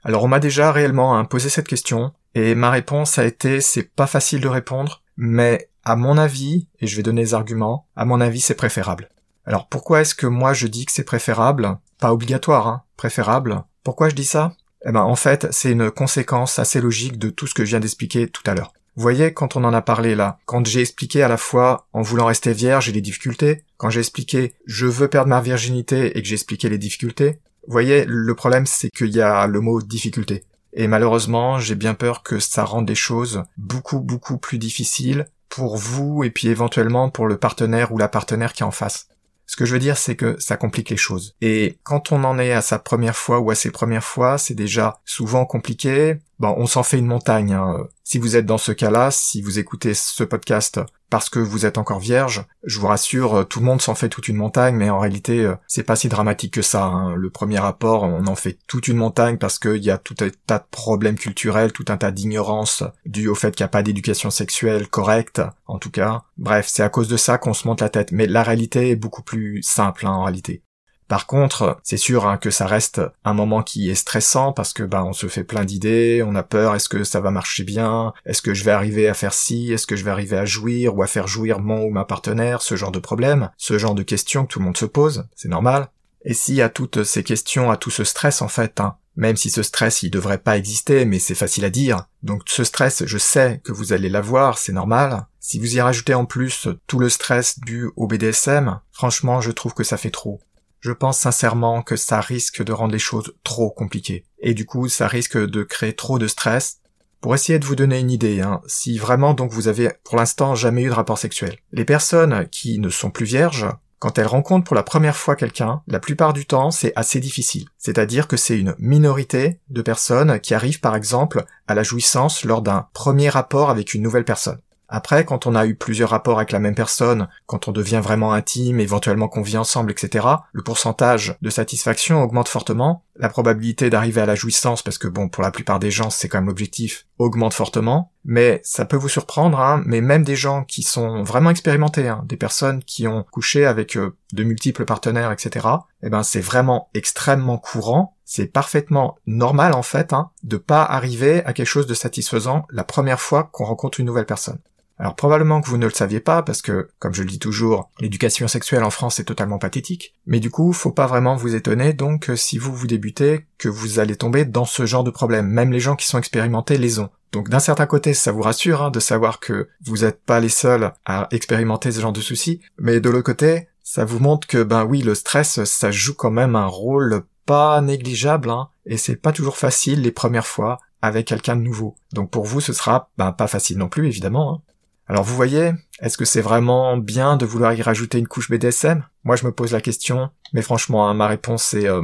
[0.03, 3.93] Alors on m'a déjà réellement hein, posé cette question, et ma réponse a été c'est
[3.93, 8.05] pas facile de répondre, mais à mon avis, et je vais donner des arguments, à
[8.05, 9.09] mon avis c'est préférable.
[9.45, 11.77] Alors pourquoi est-ce que moi je dis que c'est préférable?
[11.99, 13.63] Pas obligatoire, hein, préférable.
[13.83, 14.53] Pourquoi je dis ça?
[14.85, 17.79] Eh ben en fait c'est une conséquence assez logique de tout ce que je viens
[17.79, 18.73] d'expliquer tout à l'heure.
[18.95, 22.01] Vous voyez, quand on en a parlé là, quand j'ai expliqué à la fois en
[22.01, 26.21] voulant rester vierge et les difficultés, quand j'ai expliqué je veux perdre ma virginité et
[26.21, 29.81] que j'ai expliqué les difficultés, vous voyez, le problème c'est qu'il y a le mot
[29.81, 30.43] difficulté.
[30.73, 35.77] Et malheureusement, j'ai bien peur que ça rende les choses beaucoup beaucoup plus difficiles pour
[35.77, 39.07] vous et puis éventuellement pour le partenaire ou la partenaire qui est en face.
[39.49, 41.35] Ce que je veux dire, c'est que ça complique les choses.
[41.41, 44.53] Et quand on en est à sa première fois ou à ses premières fois, c'est
[44.53, 46.17] déjà souvent compliqué.
[46.37, 47.53] Bon, on s'en fait une montagne.
[47.53, 47.87] Hein.
[48.03, 51.77] Si vous êtes dans ce cas-là, si vous écoutez ce podcast parce que vous êtes
[51.77, 54.89] encore vierge, je vous rassure, euh, tout le monde s'en fait toute une montagne, mais
[54.89, 56.83] en réalité, euh, c'est pas si dramatique que ça.
[56.83, 57.15] Hein.
[57.15, 60.29] Le premier rapport, on en fait toute une montagne parce qu'il y a tout un
[60.47, 63.83] tas de problèmes culturels, tout un tas d'ignorance dû au fait qu'il n'y a pas
[63.83, 66.23] d'éducation sexuelle correcte, en tout cas.
[66.37, 68.11] Bref, c'est à cause de ça qu'on se monte la tête.
[68.11, 70.63] Mais la réalité est beaucoup plus simple, hein, en réalité.
[71.09, 74.83] Par contre, c'est sûr hein, que ça reste un moment qui est stressant parce que
[74.83, 78.13] bah on se fait plein d'idées, on a peur, est-ce que ça va marcher bien,
[78.27, 80.95] est-ce que je vais arriver à faire ci, est-ce que je vais arriver à jouir
[80.95, 84.03] ou à faire jouir mon ou ma partenaire, ce genre de problème, ce genre de
[84.03, 85.89] questions que tout le monde se pose, c'est normal.
[86.25, 89.49] Et y a toutes ces questions, à tout ce stress en fait, hein, même si
[89.49, 92.05] ce stress il devrait pas exister, mais c'est facile à dire.
[92.21, 95.25] Donc ce stress, je sais que vous allez l'avoir, c'est normal.
[95.39, 99.73] Si vous y rajoutez en plus tout le stress dû au BDSM, franchement je trouve
[99.73, 100.39] que ça fait trop
[100.79, 104.25] je pense sincèrement que ça risque de rendre les choses trop compliquées.
[104.39, 106.77] Et du coup, ça risque de créer trop de stress.
[107.21, 110.55] Pour essayer de vous donner une idée, hein, si vraiment donc vous avez pour l'instant
[110.55, 113.67] jamais eu de rapport sexuel, les personnes qui ne sont plus vierges,
[113.99, 117.67] quand elles rencontrent pour la première fois quelqu'un, la plupart du temps c'est assez difficile.
[117.77, 122.61] C'est-à-dire que c'est une minorité de personnes qui arrivent par exemple à la jouissance lors
[122.61, 124.61] d'un premier rapport avec une nouvelle personne.
[124.89, 128.33] Après, quand on a eu plusieurs rapports avec la même personne, quand on devient vraiment
[128.33, 134.21] intime, éventuellement qu'on vit ensemble, etc., le pourcentage de satisfaction augmente fortement, la probabilité d'arriver
[134.21, 137.05] à la jouissance, parce que bon, pour la plupart des gens, c'est quand même l'objectif,
[137.19, 141.49] augmente fortement, mais ça peut vous surprendre, hein, mais même des gens qui sont vraiment
[141.51, 145.67] expérimentés, hein, des personnes qui ont couché avec euh, de multiples partenaires, etc.,
[146.01, 151.43] eh ben c'est vraiment extrêmement courant, c'est parfaitement normal en fait, hein, de pas arriver
[151.45, 154.59] à quelque chose de satisfaisant la première fois qu'on rencontre une nouvelle personne.
[154.99, 157.89] Alors probablement que vous ne le saviez pas, parce que, comme je le dis toujours,
[158.01, 161.93] l'éducation sexuelle en France est totalement pathétique, mais du coup, faut pas vraiment vous étonner
[161.93, 165.47] donc si vous vous débutez, que vous allez tomber dans ce genre de problème.
[165.47, 167.09] Même les gens qui sont expérimentés les ont.
[167.31, 170.49] Donc d'un certain côté, ça vous rassure hein, de savoir que vous n'êtes pas les
[170.49, 174.63] seuls à expérimenter ce genre de soucis, mais de l'autre côté, ça vous montre que
[174.63, 179.15] ben oui, le stress, ça joue quand même un rôle pas négligeable, hein, et c'est
[179.15, 181.95] pas toujours facile les premières fois avec quelqu'un de nouveau.
[182.13, 184.53] Donc pour vous, ce sera ben, pas facile non plus, évidemment.
[184.53, 184.61] Hein.
[185.09, 189.03] Alors vous voyez, est-ce que c'est vraiment bien de vouloir y rajouter une couche BDSM
[189.23, 192.03] Moi je me pose la question, mais franchement, hein, ma réponse est euh,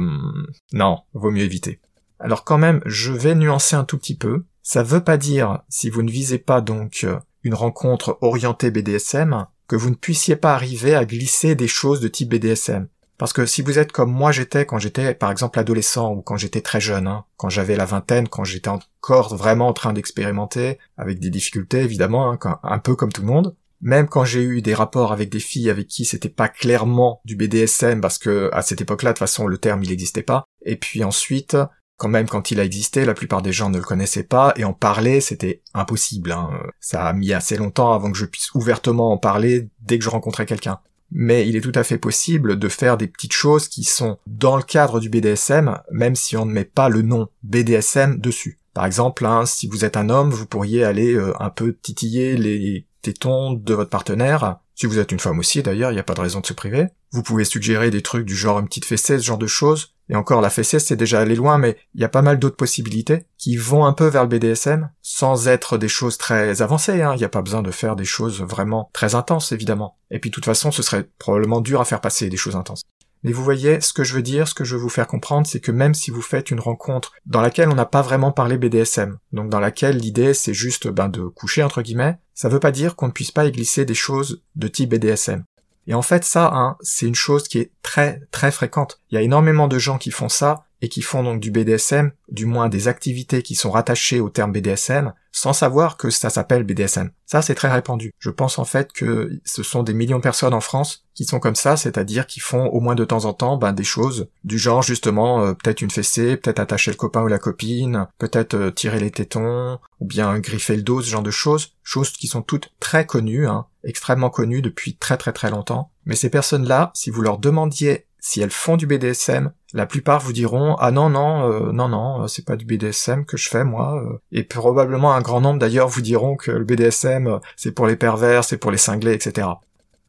[0.72, 1.80] non, vaut mieux éviter.
[2.18, 4.44] Alors quand même, je vais nuancer un tout petit peu.
[4.64, 9.46] Ça veut pas dire, si vous ne visez pas donc euh, une rencontre orientée BDSM,
[9.68, 12.88] que vous ne puissiez pas arriver à glisser des choses de type BDSM.
[13.18, 16.36] Parce que si vous êtes comme moi j'étais quand j'étais par exemple adolescent ou quand
[16.36, 20.78] j'étais très jeune, hein, quand j'avais la vingtaine, quand j'étais encore vraiment en train d'expérimenter,
[20.96, 24.62] avec des difficultés évidemment, hein, un peu comme tout le monde, même quand j'ai eu
[24.62, 28.62] des rapports avec des filles avec qui c'était pas clairement du BDSM parce que à
[28.62, 31.56] cette époque-là de toute façon le terme il n'existait pas et puis ensuite
[31.98, 34.64] quand même quand il a existé la plupart des gens ne le connaissaient pas et
[34.64, 36.50] en parler c'était impossible hein.
[36.80, 40.10] ça a mis assez longtemps avant que je puisse ouvertement en parler dès que je
[40.10, 43.84] rencontrais quelqu'un mais il est tout à fait possible de faire des petites choses qui
[43.84, 48.18] sont dans le cadre du BDSM même si on ne met pas le nom BDSM
[48.18, 51.72] dessus par exemple, hein, si vous êtes un homme, vous pourriez aller euh, un peu
[51.72, 54.58] titiller les tétons de votre partenaire.
[54.74, 56.52] Si vous êtes une femme aussi, d'ailleurs, il n'y a pas de raison de se
[56.52, 56.88] priver.
[57.16, 59.94] Vous pouvez suggérer des trucs du genre une petite fessée, ce genre de choses.
[60.10, 62.56] Et encore, la fessée, c'est déjà aller loin, mais il y a pas mal d'autres
[62.56, 67.00] possibilités qui vont un peu vers le BDSM, sans être des choses très avancées.
[67.00, 67.14] Hein.
[67.14, 69.96] Il n'y a pas besoin de faire des choses vraiment très intenses, évidemment.
[70.10, 72.82] Et puis, de toute façon, ce serait probablement dur à faire passer des choses intenses.
[73.22, 75.46] Mais vous voyez, ce que je veux dire, ce que je veux vous faire comprendre,
[75.46, 78.58] c'est que même si vous faites une rencontre dans laquelle on n'a pas vraiment parlé
[78.58, 82.72] BDSM, donc dans laquelle l'idée c'est juste ben, de coucher entre guillemets, ça veut pas
[82.72, 85.44] dire qu'on ne puisse pas y glisser des choses de type BDSM.
[85.86, 89.00] Et en fait, ça, hein, c'est une chose qui est très très fréquente.
[89.10, 92.12] Il y a énormément de gens qui font ça, et qui font donc du BDSM,
[92.28, 96.62] du moins des activités qui sont rattachées au terme BDSM, sans savoir que ça s'appelle
[96.62, 97.10] BDSM.
[97.26, 98.12] Ça, c'est très répandu.
[98.20, 101.40] Je pense en fait que ce sont des millions de personnes en France qui sont
[101.40, 104.58] comme ça, c'est-à-dire qui font au moins de temps en temps ben, des choses du
[104.58, 108.70] genre justement euh, peut-être une fessée, peut-être attacher le copain ou la copine, peut-être euh,
[108.70, 112.42] tirer les tétons, ou bien griffer le dos, ce genre de choses, choses qui sont
[112.42, 115.90] toutes très connues, hein, extrêmement connues depuis très très très longtemps.
[116.04, 120.32] Mais ces personnes-là, si vous leur demandiez si elles font du BDSM, la plupart vous
[120.32, 123.64] diront ah non non euh, non non euh, c'est pas du BDSM que je fais
[123.64, 124.18] moi euh.
[124.32, 128.44] et probablement un grand nombre d'ailleurs vous diront que le BDSM c'est pour les pervers
[128.44, 129.48] c'est pour les cinglés etc.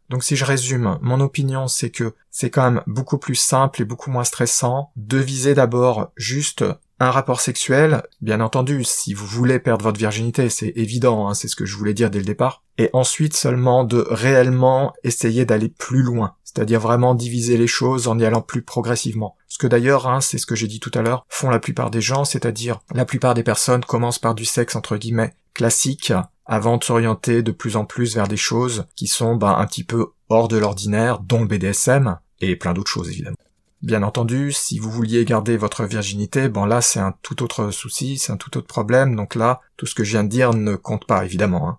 [0.09, 3.85] Donc si je résume, mon opinion c'est que c'est quand même beaucoup plus simple et
[3.85, 6.63] beaucoup moins stressant de viser d'abord juste
[6.99, 11.47] un rapport sexuel, bien entendu, si vous voulez perdre votre virginité, c'est évident, hein, c'est
[11.47, 15.69] ce que je voulais dire dès le départ, et ensuite seulement de réellement essayer d'aller
[15.69, 19.35] plus loin, c'est-à-dire vraiment diviser les choses en y allant plus progressivement.
[19.47, 21.91] Ce que d'ailleurs, hein, c'est ce que j'ai dit tout à l'heure, font la plupart
[21.91, 26.13] des gens, c'est-à-dire la plupart des personnes commencent par du sexe entre guillemets classique,
[26.47, 29.83] avant de s'orienter de plus en plus vers des choses qui sont ben, un petit
[29.83, 33.37] peu hors de l'ordinaire, dont le BDSM, et plein d'autres choses évidemment.
[33.83, 38.17] Bien entendu, si vous vouliez garder votre virginité, bon là c'est un tout autre souci,
[38.17, 40.75] c'est un tout autre problème, donc là, tout ce que je viens de dire ne
[40.75, 41.69] compte pas évidemment.
[41.69, 41.77] Hein.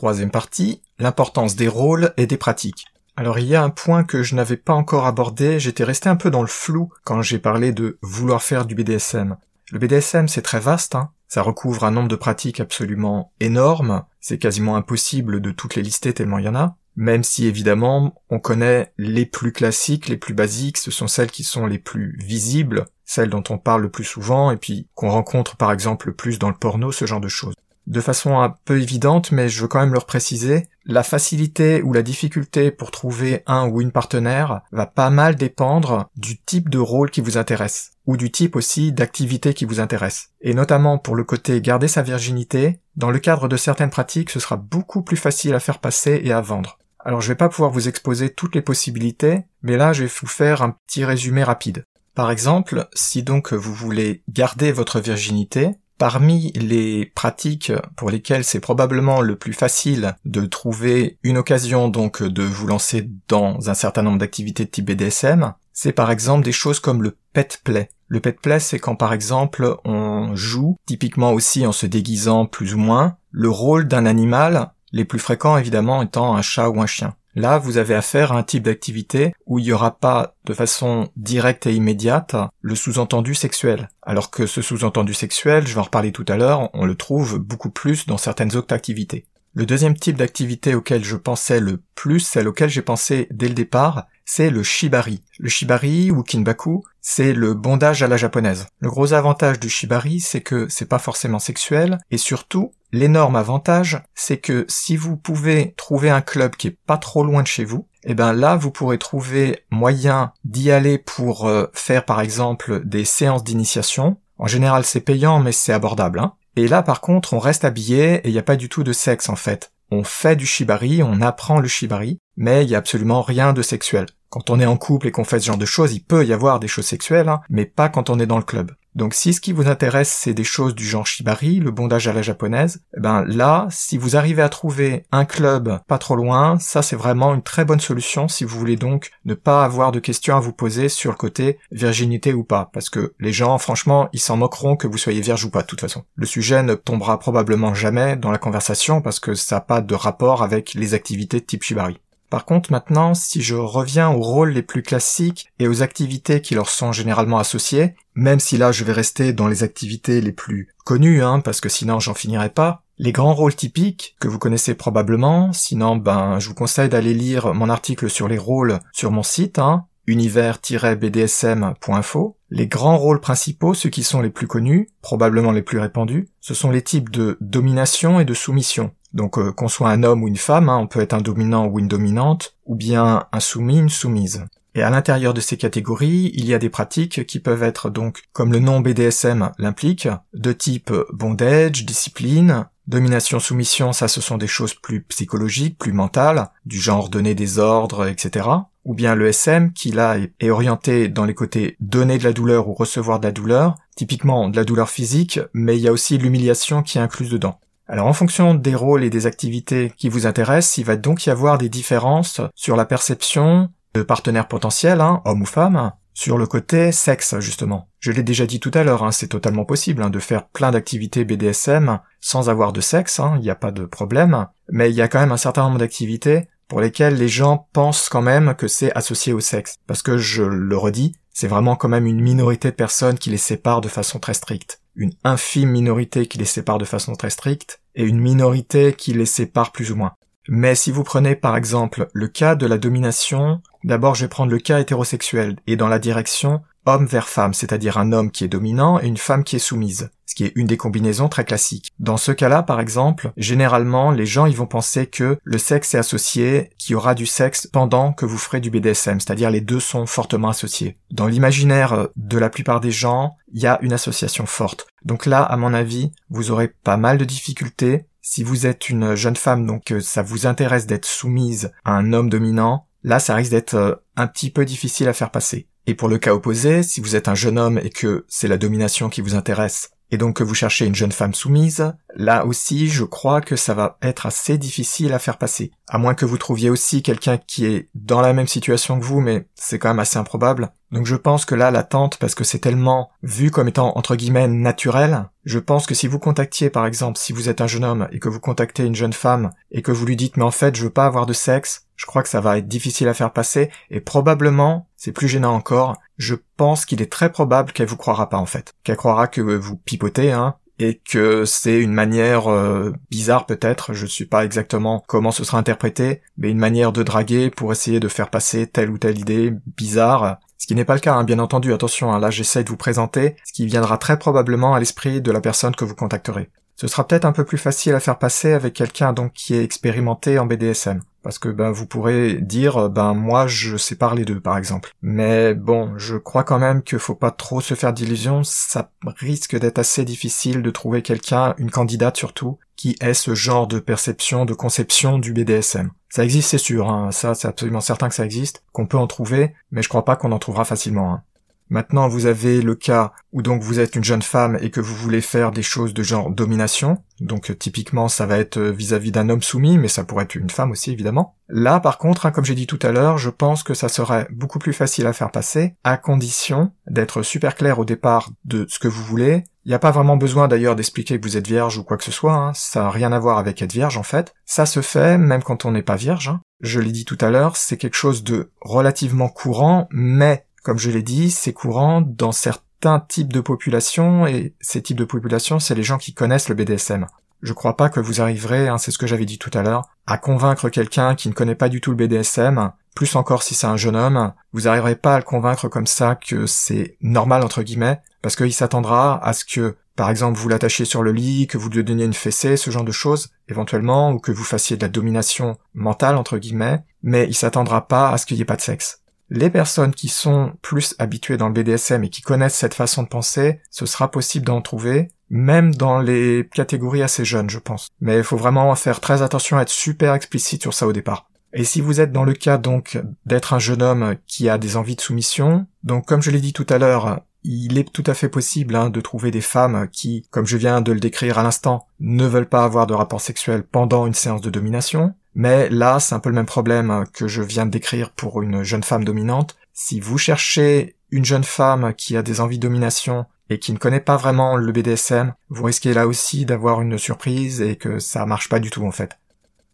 [0.00, 2.86] Troisième partie, l'importance des rôles et des pratiques.
[3.16, 6.16] Alors il y a un point que je n'avais pas encore abordé, j'étais resté un
[6.16, 9.36] peu dans le flou quand j'ai parlé de vouloir faire du BDSM.
[9.70, 11.10] Le BDSM c'est très vaste, hein.
[11.28, 16.14] ça recouvre un nombre de pratiques absolument énorme, c'est quasiment impossible de toutes les lister
[16.14, 20.32] tellement il y en a même si évidemment on connaît les plus classiques, les plus
[20.32, 24.04] basiques, ce sont celles qui sont les plus visibles, celles dont on parle le plus
[24.04, 27.28] souvent et puis qu'on rencontre par exemple le plus dans le porno, ce genre de
[27.28, 27.54] choses.
[27.86, 31.92] De façon un peu évidente, mais je veux quand même leur préciser, la facilité ou
[31.92, 36.78] la difficulté pour trouver un ou une partenaire va pas mal dépendre du type de
[36.78, 40.30] rôle qui vous intéresse, ou du type aussi d'activité qui vous intéresse.
[40.40, 44.40] Et notamment pour le côté garder sa virginité, dans le cadre de certaines pratiques, ce
[44.40, 46.78] sera beaucoup plus facile à faire passer et à vendre.
[46.98, 50.26] Alors je vais pas pouvoir vous exposer toutes les possibilités, mais là je vais vous
[50.26, 51.84] faire un petit résumé rapide.
[52.14, 58.58] Par exemple, si donc vous voulez garder votre virginité, parmi les pratiques pour lesquelles c'est
[58.58, 64.00] probablement le plus facile de trouver une occasion donc de vous lancer dans un certain
[64.00, 67.90] nombre d'activités de type BDSM, c'est par exemple des choses comme le pet play.
[68.08, 72.72] Le pet play, c'est quand par exemple on joue, typiquement aussi en se déguisant plus
[72.72, 76.86] ou moins, le rôle d'un animal les plus fréquents évidemment étant un chat ou un
[76.86, 77.14] chien.
[77.34, 81.10] Là, vous avez affaire à un type d'activité où il n'y aura pas de façon
[81.16, 83.88] directe et immédiate le sous-entendu sexuel.
[84.02, 87.38] Alors que ce sous-entendu sexuel, je vais en reparler tout à l'heure, on le trouve
[87.38, 89.26] beaucoup plus dans certaines autres activités.
[89.52, 93.54] Le deuxième type d'activité auquel je pensais le plus, celle auquel j'ai pensé dès le
[93.54, 95.24] départ, c'est le shibari.
[95.40, 98.68] Le shibari ou kinbaku, c'est le bondage à la japonaise.
[98.78, 104.02] Le gros avantage du shibari, c'est que c'est pas forcément sexuel, et surtout, L'énorme avantage,
[104.14, 107.64] c'est que si vous pouvez trouver un club qui est pas trop loin de chez
[107.64, 112.22] vous, et eh ben là vous pourrez trouver moyen d'y aller pour euh, faire par
[112.22, 114.16] exemple des séances d'initiation.
[114.38, 116.18] En général c'est payant mais c'est abordable.
[116.18, 116.32] Hein.
[116.56, 119.28] Et là par contre on reste habillé et il a pas du tout de sexe
[119.28, 119.72] en fait.
[119.90, 123.60] On fait du shibari, on apprend le shibari, mais il n'y a absolument rien de
[123.60, 124.06] sexuel.
[124.30, 126.32] Quand on est en couple et qu'on fait ce genre de choses, il peut y
[126.32, 128.70] avoir des choses sexuelles, hein, mais pas quand on est dans le club.
[128.94, 132.12] Donc si ce qui vous intéresse c'est des choses du genre shibari, le bondage à
[132.12, 136.58] la japonaise, eh ben là, si vous arrivez à trouver un club pas trop loin,
[136.58, 140.00] ça c'est vraiment une très bonne solution si vous voulez donc ne pas avoir de
[140.00, 144.08] questions à vous poser sur le côté virginité ou pas, parce que les gens franchement
[144.12, 146.04] ils s'en moqueront que vous soyez vierge ou pas de toute façon.
[146.16, 149.94] Le sujet ne tombera probablement jamais dans la conversation parce que ça n'a pas de
[149.94, 152.00] rapport avec les activités de type shibari.
[152.30, 156.54] Par contre, maintenant, si je reviens aux rôles les plus classiques et aux activités qui
[156.54, 160.68] leur sont généralement associées, même si là je vais rester dans les activités les plus
[160.84, 164.74] connues, hein, parce que sinon j'en finirai pas, les grands rôles typiques que vous connaissez
[164.74, 169.24] probablement, sinon ben je vous conseille d'aller lire mon article sur les rôles sur mon
[169.24, 172.36] site, hein, univers-bdsm.info.
[172.50, 176.54] Les grands rôles principaux, ceux qui sont les plus connus, probablement les plus répandus, ce
[176.54, 178.92] sont les types de domination et de soumission.
[179.12, 181.66] Donc euh, qu'on soit un homme ou une femme, hein, on peut être un dominant
[181.66, 184.44] ou une dominante, ou bien un soumis, une soumise.
[184.74, 188.22] Et à l'intérieur de ces catégories, il y a des pratiques qui peuvent être donc,
[188.32, 194.74] comme le nom BDSM l'implique, de type bondage, discipline, domination-soumission, ça ce sont des choses
[194.74, 198.48] plus psychologiques, plus mentales, du genre donner des ordres, etc.
[198.84, 202.68] Ou bien le SM, qui là est orienté dans les côtés donner de la douleur
[202.68, 206.16] ou recevoir de la douleur, typiquement de la douleur physique, mais il y a aussi
[206.16, 207.58] l'humiliation qui est incluse dedans.
[207.92, 211.30] Alors en fonction des rôles et des activités qui vous intéressent, il va donc y
[211.30, 216.46] avoir des différences sur la perception de partenaires potentiels, hein, homme ou femme, sur le
[216.46, 217.88] côté sexe justement.
[217.98, 220.70] Je l'ai déjà dit tout à l'heure, hein, c'est totalement possible hein, de faire plein
[220.70, 225.02] d'activités BDSM sans avoir de sexe, il n'y a pas de problème, mais il y
[225.02, 228.68] a quand même un certain nombre d'activités pour lesquelles les gens pensent quand même que
[228.68, 229.74] c'est associé au sexe.
[229.88, 233.36] Parce que je le redis, c'est vraiment quand même une minorité de personnes qui les
[233.36, 234.79] séparent de façon très stricte.
[234.94, 239.26] Une infime minorité qui les sépare de façon très stricte, et une minorité qui les
[239.26, 240.12] sépare plus ou moins.
[240.48, 244.50] Mais si vous prenez par exemple le cas de la domination, d'abord je vais prendre
[244.50, 248.48] le cas hétérosexuel et dans la direction homme vers femme, c'est-à-dire un homme qui est
[248.48, 251.92] dominant et une femme qui est soumise, ce qui est une des combinaisons très classiques.
[251.98, 255.98] Dans ce cas-là, par exemple, généralement, les gens ils vont penser que le sexe est
[255.98, 259.80] associé, qu'il y aura du sexe pendant que vous ferez du BDSM, c'est-à-dire les deux
[259.80, 260.98] sont fortement associés.
[261.10, 264.86] Dans l'imaginaire de la plupart des gens, il y a une association forte.
[265.04, 268.06] Donc là, à mon avis, vous aurez pas mal de difficultés.
[268.22, 272.12] Si vous êtes une jeune femme, donc euh, ça vous intéresse d'être soumise à un
[272.12, 275.69] homme dominant, là ça risque d'être euh, un petit peu difficile à faire passer.
[275.86, 278.58] Et pour le cas opposé, si vous êtes un jeune homme et que c'est la
[278.58, 282.88] domination qui vous intéresse, et donc que vous cherchez une jeune femme soumise, là aussi
[282.88, 285.70] je crois que ça va être assez difficile à faire passer.
[285.88, 289.20] À moins que vous trouviez aussi quelqu'un qui est dans la même situation que vous,
[289.20, 290.70] mais c'est quand même assez improbable.
[290.90, 294.48] Donc je pense que là l'attente, parce que c'est tellement vu comme étant entre guillemets
[294.48, 298.08] naturel, je pense que si vous contactiez par exemple, si vous êtes un jeune homme
[298.10, 300.74] et que vous contactez une jeune femme et que vous lui dites mais en fait
[300.74, 303.30] je veux pas avoir de sexe, je crois que ça va être difficile à faire
[303.30, 307.98] passer et probablement, c'est plus gênant encore, je pense qu'il est très probable qu'elle vous
[307.98, 312.50] croira pas en fait, qu'elle croira que vous pipotez, hein, et que c'est une manière
[312.50, 316.92] euh, bizarre peut-être, je ne sais pas exactement comment ce sera interprété, mais une manière
[316.92, 320.38] de draguer pour essayer de faire passer telle ou telle idée bizarre.
[320.56, 322.78] Ce qui n'est pas le cas, hein, bien entendu, attention, hein, là j'essaie de vous
[322.78, 326.48] présenter ce qui viendra très probablement à l'esprit de la personne que vous contacterez.
[326.76, 329.62] Ce sera peut-être un peu plus facile à faire passer avec quelqu'un donc qui est
[329.62, 331.02] expérimenté en BDSM.
[331.22, 334.92] Parce que ben vous pourrez dire ben moi je sais parler d'eux par exemple.
[335.02, 339.58] Mais bon, je crois quand même qu'il faut pas trop se faire d'illusions, ça risque
[339.58, 344.46] d'être assez difficile de trouver quelqu'un, une candidate surtout, qui ait ce genre de perception,
[344.46, 345.90] de conception du BDSM.
[346.08, 347.12] Ça existe c'est sûr, hein.
[347.12, 350.16] ça c'est absolument certain que ça existe, qu'on peut en trouver, mais je crois pas
[350.16, 351.12] qu'on en trouvera facilement.
[351.12, 351.22] Hein.
[351.70, 354.94] Maintenant, vous avez le cas où donc vous êtes une jeune femme et que vous
[354.94, 356.98] voulez faire des choses de genre domination.
[357.20, 360.72] Donc typiquement, ça va être vis-à-vis d'un homme soumis, mais ça pourrait être une femme
[360.72, 361.36] aussi évidemment.
[361.48, 364.26] Là, par contre, hein, comme j'ai dit tout à l'heure, je pense que ça serait
[364.30, 368.78] beaucoup plus facile à faire passer, à condition d'être super clair au départ de ce
[368.78, 369.44] que vous voulez.
[369.64, 372.04] Il n'y a pas vraiment besoin d'ailleurs d'expliquer que vous êtes vierge ou quoi que
[372.04, 372.52] ce soit, hein.
[372.54, 374.34] ça n'a rien à voir avec être vierge en fait.
[374.46, 376.28] Ça se fait même quand on n'est pas vierge.
[376.28, 376.40] Hein.
[376.60, 380.90] Je l'ai dit tout à l'heure, c'est quelque chose de relativement courant, mais comme je
[380.90, 385.74] l'ai dit, c'est courant dans certains types de populations, et ces types de populations, c'est
[385.74, 387.06] les gens qui connaissent le BDSM.
[387.42, 389.88] Je crois pas que vous arriverez, hein, c'est ce que j'avais dit tout à l'heure,
[390.06, 393.66] à convaincre quelqu'un qui ne connaît pas du tout le BDSM, plus encore si c'est
[393.66, 397.62] un jeune homme, vous arriverez pas à le convaincre comme ça que c'est normal entre
[397.62, 401.56] guillemets, parce qu'il s'attendra à ce que, par exemple, vous l'attachiez sur le lit, que
[401.56, 404.82] vous lui donniez une fessée, ce genre de choses, éventuellement, ou que vous fassiez de
[404.82, 408.56] la domination mentale entre guillemets, mais il s'attendra pas à ce qu'il n'y ait pas
[408.56, 412.74] de sexe les personnes qui sont plus habituées dans le BDSM et qui connaissent cette
[412.74, 417.60] façon de penser, ce sera possible d'en trouver, même dans les catégories assez jeunes, je
[417.60, 417.88] pense.
[418.00, 421.30] Mais il faut vraiment faire très attention à être super explicite sur ça au départ.
[421.52, 424.76] Et si vous êtes dans le cas donc d'être un jeune homme qui a des
[424.76, 428.14] envies de soumission, donc comme je l'ai dit tout à l'heure, il est tout à
[428.14, 431.42] fait possible hein, de trouver des femmes qui, comme je viens de le décrire à
[431.42, 435.14] l'instant, ne veulent pas avoir de rapport sexuel pendant une séance de domination.
[435.34, 438.62] Mais là, c'est un peu le même problème que je viens de décrire pour une
[438.62, 439.56] jeune femme dominante.
[439.72, 443.78] Si vous cherchez une jeune femme qui a des envies de domination et qui ne
[443.78, 448.26] connaît pas vraiment le BDSM, vous risquez là aussi d'avoir une surprise et que ça
[448.26, 449.18] marche pas du tout en fait.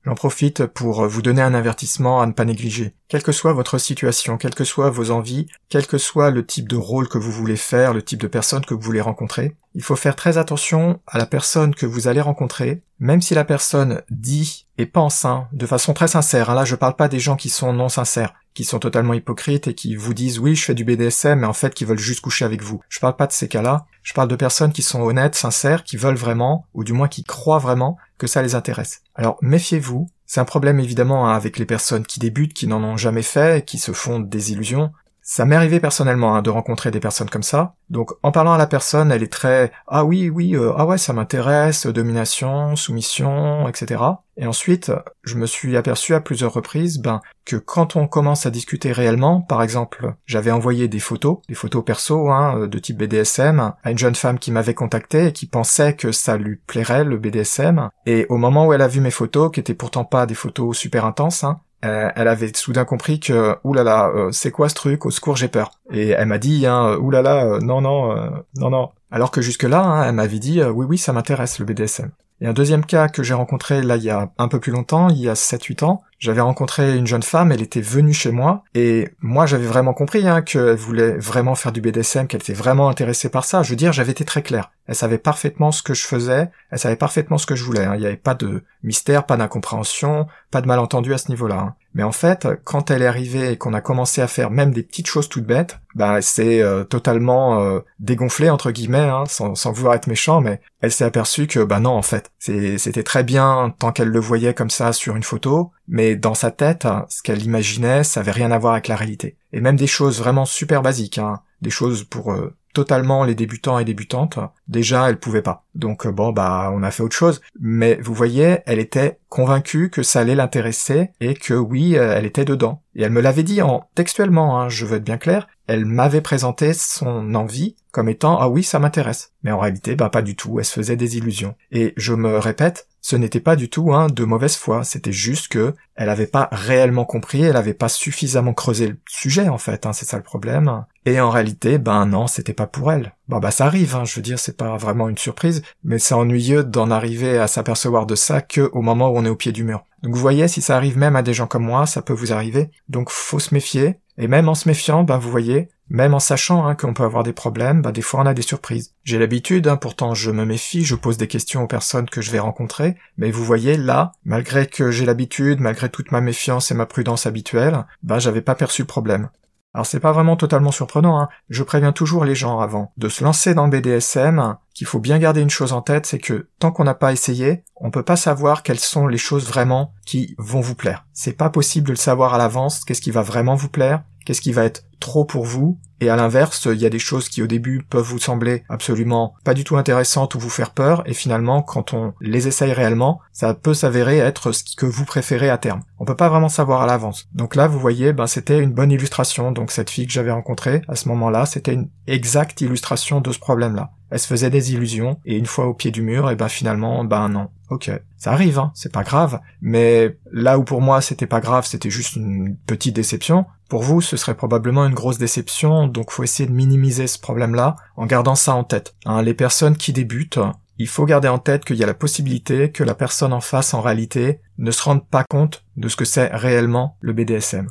[0.06, 2.94] J'en profite pour vous donner un avertissement à ne pas négliger.
[3.08, 6.68] Quelle que soit votre situation, quelles que soient vos envies, quel que soit le type
[6.68, 9.82] de rôle que vous voulez faire, le type de personne que vous voulez rencontrer, il
[9.82, 14.02] faut faire très attention à la personne que vous allez rencontrer, même si la personne
[14.08, 16.50] dit et pense, hein, de façon très sincère.
[16.50, 19.68] Hein, là, je parle pas des gens qui sont non sincères, qui sont totalement hypocrites
[19.68, 22.22] et qui vous disent oui, je fais du BDSM, mais en fait qui veulent juste
[22.22, 22.80] coucher avec vous.
[22.88, 23.84] Je parle pas de ces cas-là.
[24.02, 27.22] Je parle de personnes qui sont honnêtes, sincères, qui veulent vraiment, ou du moins qui
[27.22, 29.02] croient vraiment que ça les intéresse.
[29.14, 32.96] Alors méfiez-vous, c'est un problème évidemment hein, avec les personnes qui débutent, qui n'en ont
[32.96, 34.90] jamais fait, qui se font des illusions.
[35.28, 37.74] Ça m'est arrivé personnellement hein, de rencontrer des personnes comme ça.
[37.90, 40.98] Donc en parlant à la personne, elle est très ah oui oui euh, ah ouais
[40.98, 44.04] ça m'intéresse domination soumission etc.
[44.36, 44.92] Et ensuite
[45.24, 49.40] je me suis aperçu à plusieurs reprises ben que quand on commence à discuter réellement,
[49.40, 53.90] par exemple j'avais envoyé des photos, des photos perso hein, euh, de type BDSM à
[53.90, 57.88] une jeune femme qui m'avait contacté et qui pensait que ça lui plairait le BDSM.
[58.06, 60.76] Et au moment où elle a vu mes photos, qui étaient pourtant pas des photos
[60.78, 65.06] super intenses, hein, euh, elle avait soudain compris que oulala, euh, c'est quoi ce truc?
[65.06, 65.70] Au secours, j'ai peur.
[65.90, 68.14] Et elle m'a dit, hein, oulala, euh, non non,
[68.56, 68.90] non non.
[69.10, 72.10] Alors que jusque là, hein, elle m'avait dit, oui oui, ça m'intéresse le BDSM.
[72.40, 75.08] Et un deuxième cas que j'ai rencontré là il y a un peu plus longtemps,
[75.08, 78.64] il y a 7-8 ans, j'avais rencontré une jeune femme, elle était venue chez moi,
[78.74, 82.88] et moi j'avais vraiment compris hein, qu'elle voulait vraiment faire du BDSM, qu'elle était vraiment
[82.88, 83.62] intéressée par ça.
[83.62, 84.70] Je veux dire, j'avais été très clair.
[84.86, 87.84] Elle savait parfaitement ce que je faisais, elle savait parfaitement ce que je voulais.
[87.84, 87.94] Hein.
[87.96, 91.58] Il n'y avait pas de mystère, pas d'incompréhension, pas de malentendu à ce niveau-là.
[91.58, 91.74] Hein.
[91.94, 94.82] Mais en fait, quand elle est arrivée et qu'on a commencé à faire même des
[94.82, 99.72] petites choses toutes bêtes, bah c'est euh, totalement euh, dégonflé entre guillemets, hein, sans, sans,
[99.72, 103.74] vouloir être méchant, mais elle s'est aperçue que bah non en fait, c'était très bien
[103.78, 107.42] tant qu'elle le voyait comme ça sur une photo, mais dans sa tête, ce qu'elle
[107.42, 109.36] imaginait, ça avait rien à voir avec la réalité.
[109.52, 113.78] Et même des choses vraiment super basiques, hein, des choses pour euh, totalement les débutants
[113.78, 114.38] et débutantes,
[114.68, 115.64] déjà elle pouvait pas.
[115.74, 119.90] Donc euh, bon bah on a fait autre chose, mais vous voyez, elle était convaincue
[119.90, 122.82] que ça allait l'intéresser et que oui, euh, elle était dedans.
[122.94, 126.20] Et elle me l'avait dit en textuellement, hein, je veux être bien clair, elle m'avait
[126.20, 129.32] présenté son envie comme étant ah oui ça m'intéresse.
[129.42, 131.54] Mais en réalité bah pas du tout, elle se faisait des illusions.
[131.72, 135.48] Et je me répète, ce n'était pas du tout hein, de mauvaise foi, c'était juste
[135.48, 139.86] que elle avait pas réellement compris, elle avait pas suffisamment creusé le sujet en fait,
[139.86, 140.84] hein, c'est ça le problème.
[141.04, 143.14] Et en réalité, ben non, c'était pas pour elle.
[143.28, 146.14] Bah bah ça arrive, hein, je veux dire, c'est pas vraiment une surprise, mais c'est
[146.14, 149.50] ennuyeux d'en arriver à s'apercevoir de ça que au moment où on est au pied
[149.50, 149.84] du mur.
[150.02, 152.32] Donc vous voyez, si ça arrive même à des gens comme moi, ça peut vous
[152.32, 152.70] arriver.
[152.88, 153.98] Donc faut se méfier.
[154.18, 157.22] Et même en se méfiant, ben vous voyez, même en sachant hein, qu'on peut avoir
[157.22, 158.94] des problèmes, bah, des fois on a des surprises.
[159.04, 162.30] J'ai l'habitude, hein, pourtant je me méfie, je pose des questions aux personnes que je
[162.30, 166.74] vais rencontrer, mais vous voyez là, malgré que j'ai l'habitude, malgré toute ma méfiance et
[166.74, 169.28] ma prudence habituelle, bah j'avais pas perçu le problème.
[169.76, 171.28] Alors c'est pas vraiment totalement surprenant, hein.
[171.50, 175.18] je préviens toujours les gens avant de se lancer dans le BDSM, qu'il faut bien
[175.18, 178.16] garder une chose en tête, c'est que tant qu'on n'a pas essayé, on peut pas
[178.16, 181.04] savoir quelles sont les choses vraiment qui vont vous plaire.
[181.12, 184.42] C'est pas possible de le savoir à l'avance, qu'est-ce qui va vraiment vous plaire, qu'est-ce
[184.42, 187.42] qui va être trop pour vous, et à l'inverse, il y a des choses qui
[187.42, 191.14] au début peuvent vous sembler absolument pas du tout intéressantes ou vous faire peur, et
[191.14, 195.56] finalement, quand on les essaye réellement, ça peut s'avérer être ce que vous préférez à
[195.56, 195.82] terme.
[195.98, 197.28] On peut pas vraiment savoir à l'avance.
[197.32, 199.52] Donc là, vous voyez, ben c'était une bonne illustration.
[199.52, 203.38] Donc cette fille que j'avais rencontrée à ce moment-là, c'était une exacte illustration de ce
[203.38, 203.92] problème-là.
[204.10, 207.04] Elle se faisait des illusions, et une fois au pied du mur, et ben finalement,
[207.04, 207.48] ben non.
[207.70, 207.90] Ok.
[208.16, 209.40] Ça arrive, hein, c'est pas grave.
[209.60, 214.00] Mais là où pour moi c'était pas grave, c'était juste une petite déception, pour vous
[214.00, 218.36] ce serait probablement une grosse déception, donc faut essayer de minimiser ce problème-là en gardant
[218.36, 218.94] ça en tête.
[219.04, 220.38] Hein, les personnes qui débutent,
[220.78, 223.74] il faut garder en tête qu'il y a la possibilité que la personne en face
[223.74, 227.68] en réalité ne se rende pas compte de ce que c'est réellement le BDSM.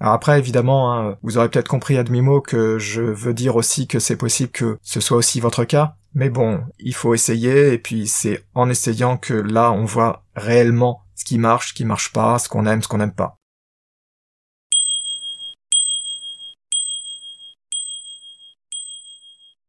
[0.00, 3.86] Alors après, évidemment, hein, vous aurez peut-être compris à demi-mot que je veux dire aussi
[3.86, 5.96] que c'est possible que ce soit aussi votre cas.
[6.14, 11.02] Mais bon, il faut essayer, et puis c'est en essayant que là, on voit réellement
[11.14, 13.36] ce qui marche, ce qui marche pas, ce qu'on aime, ce qu'on n'aime pas.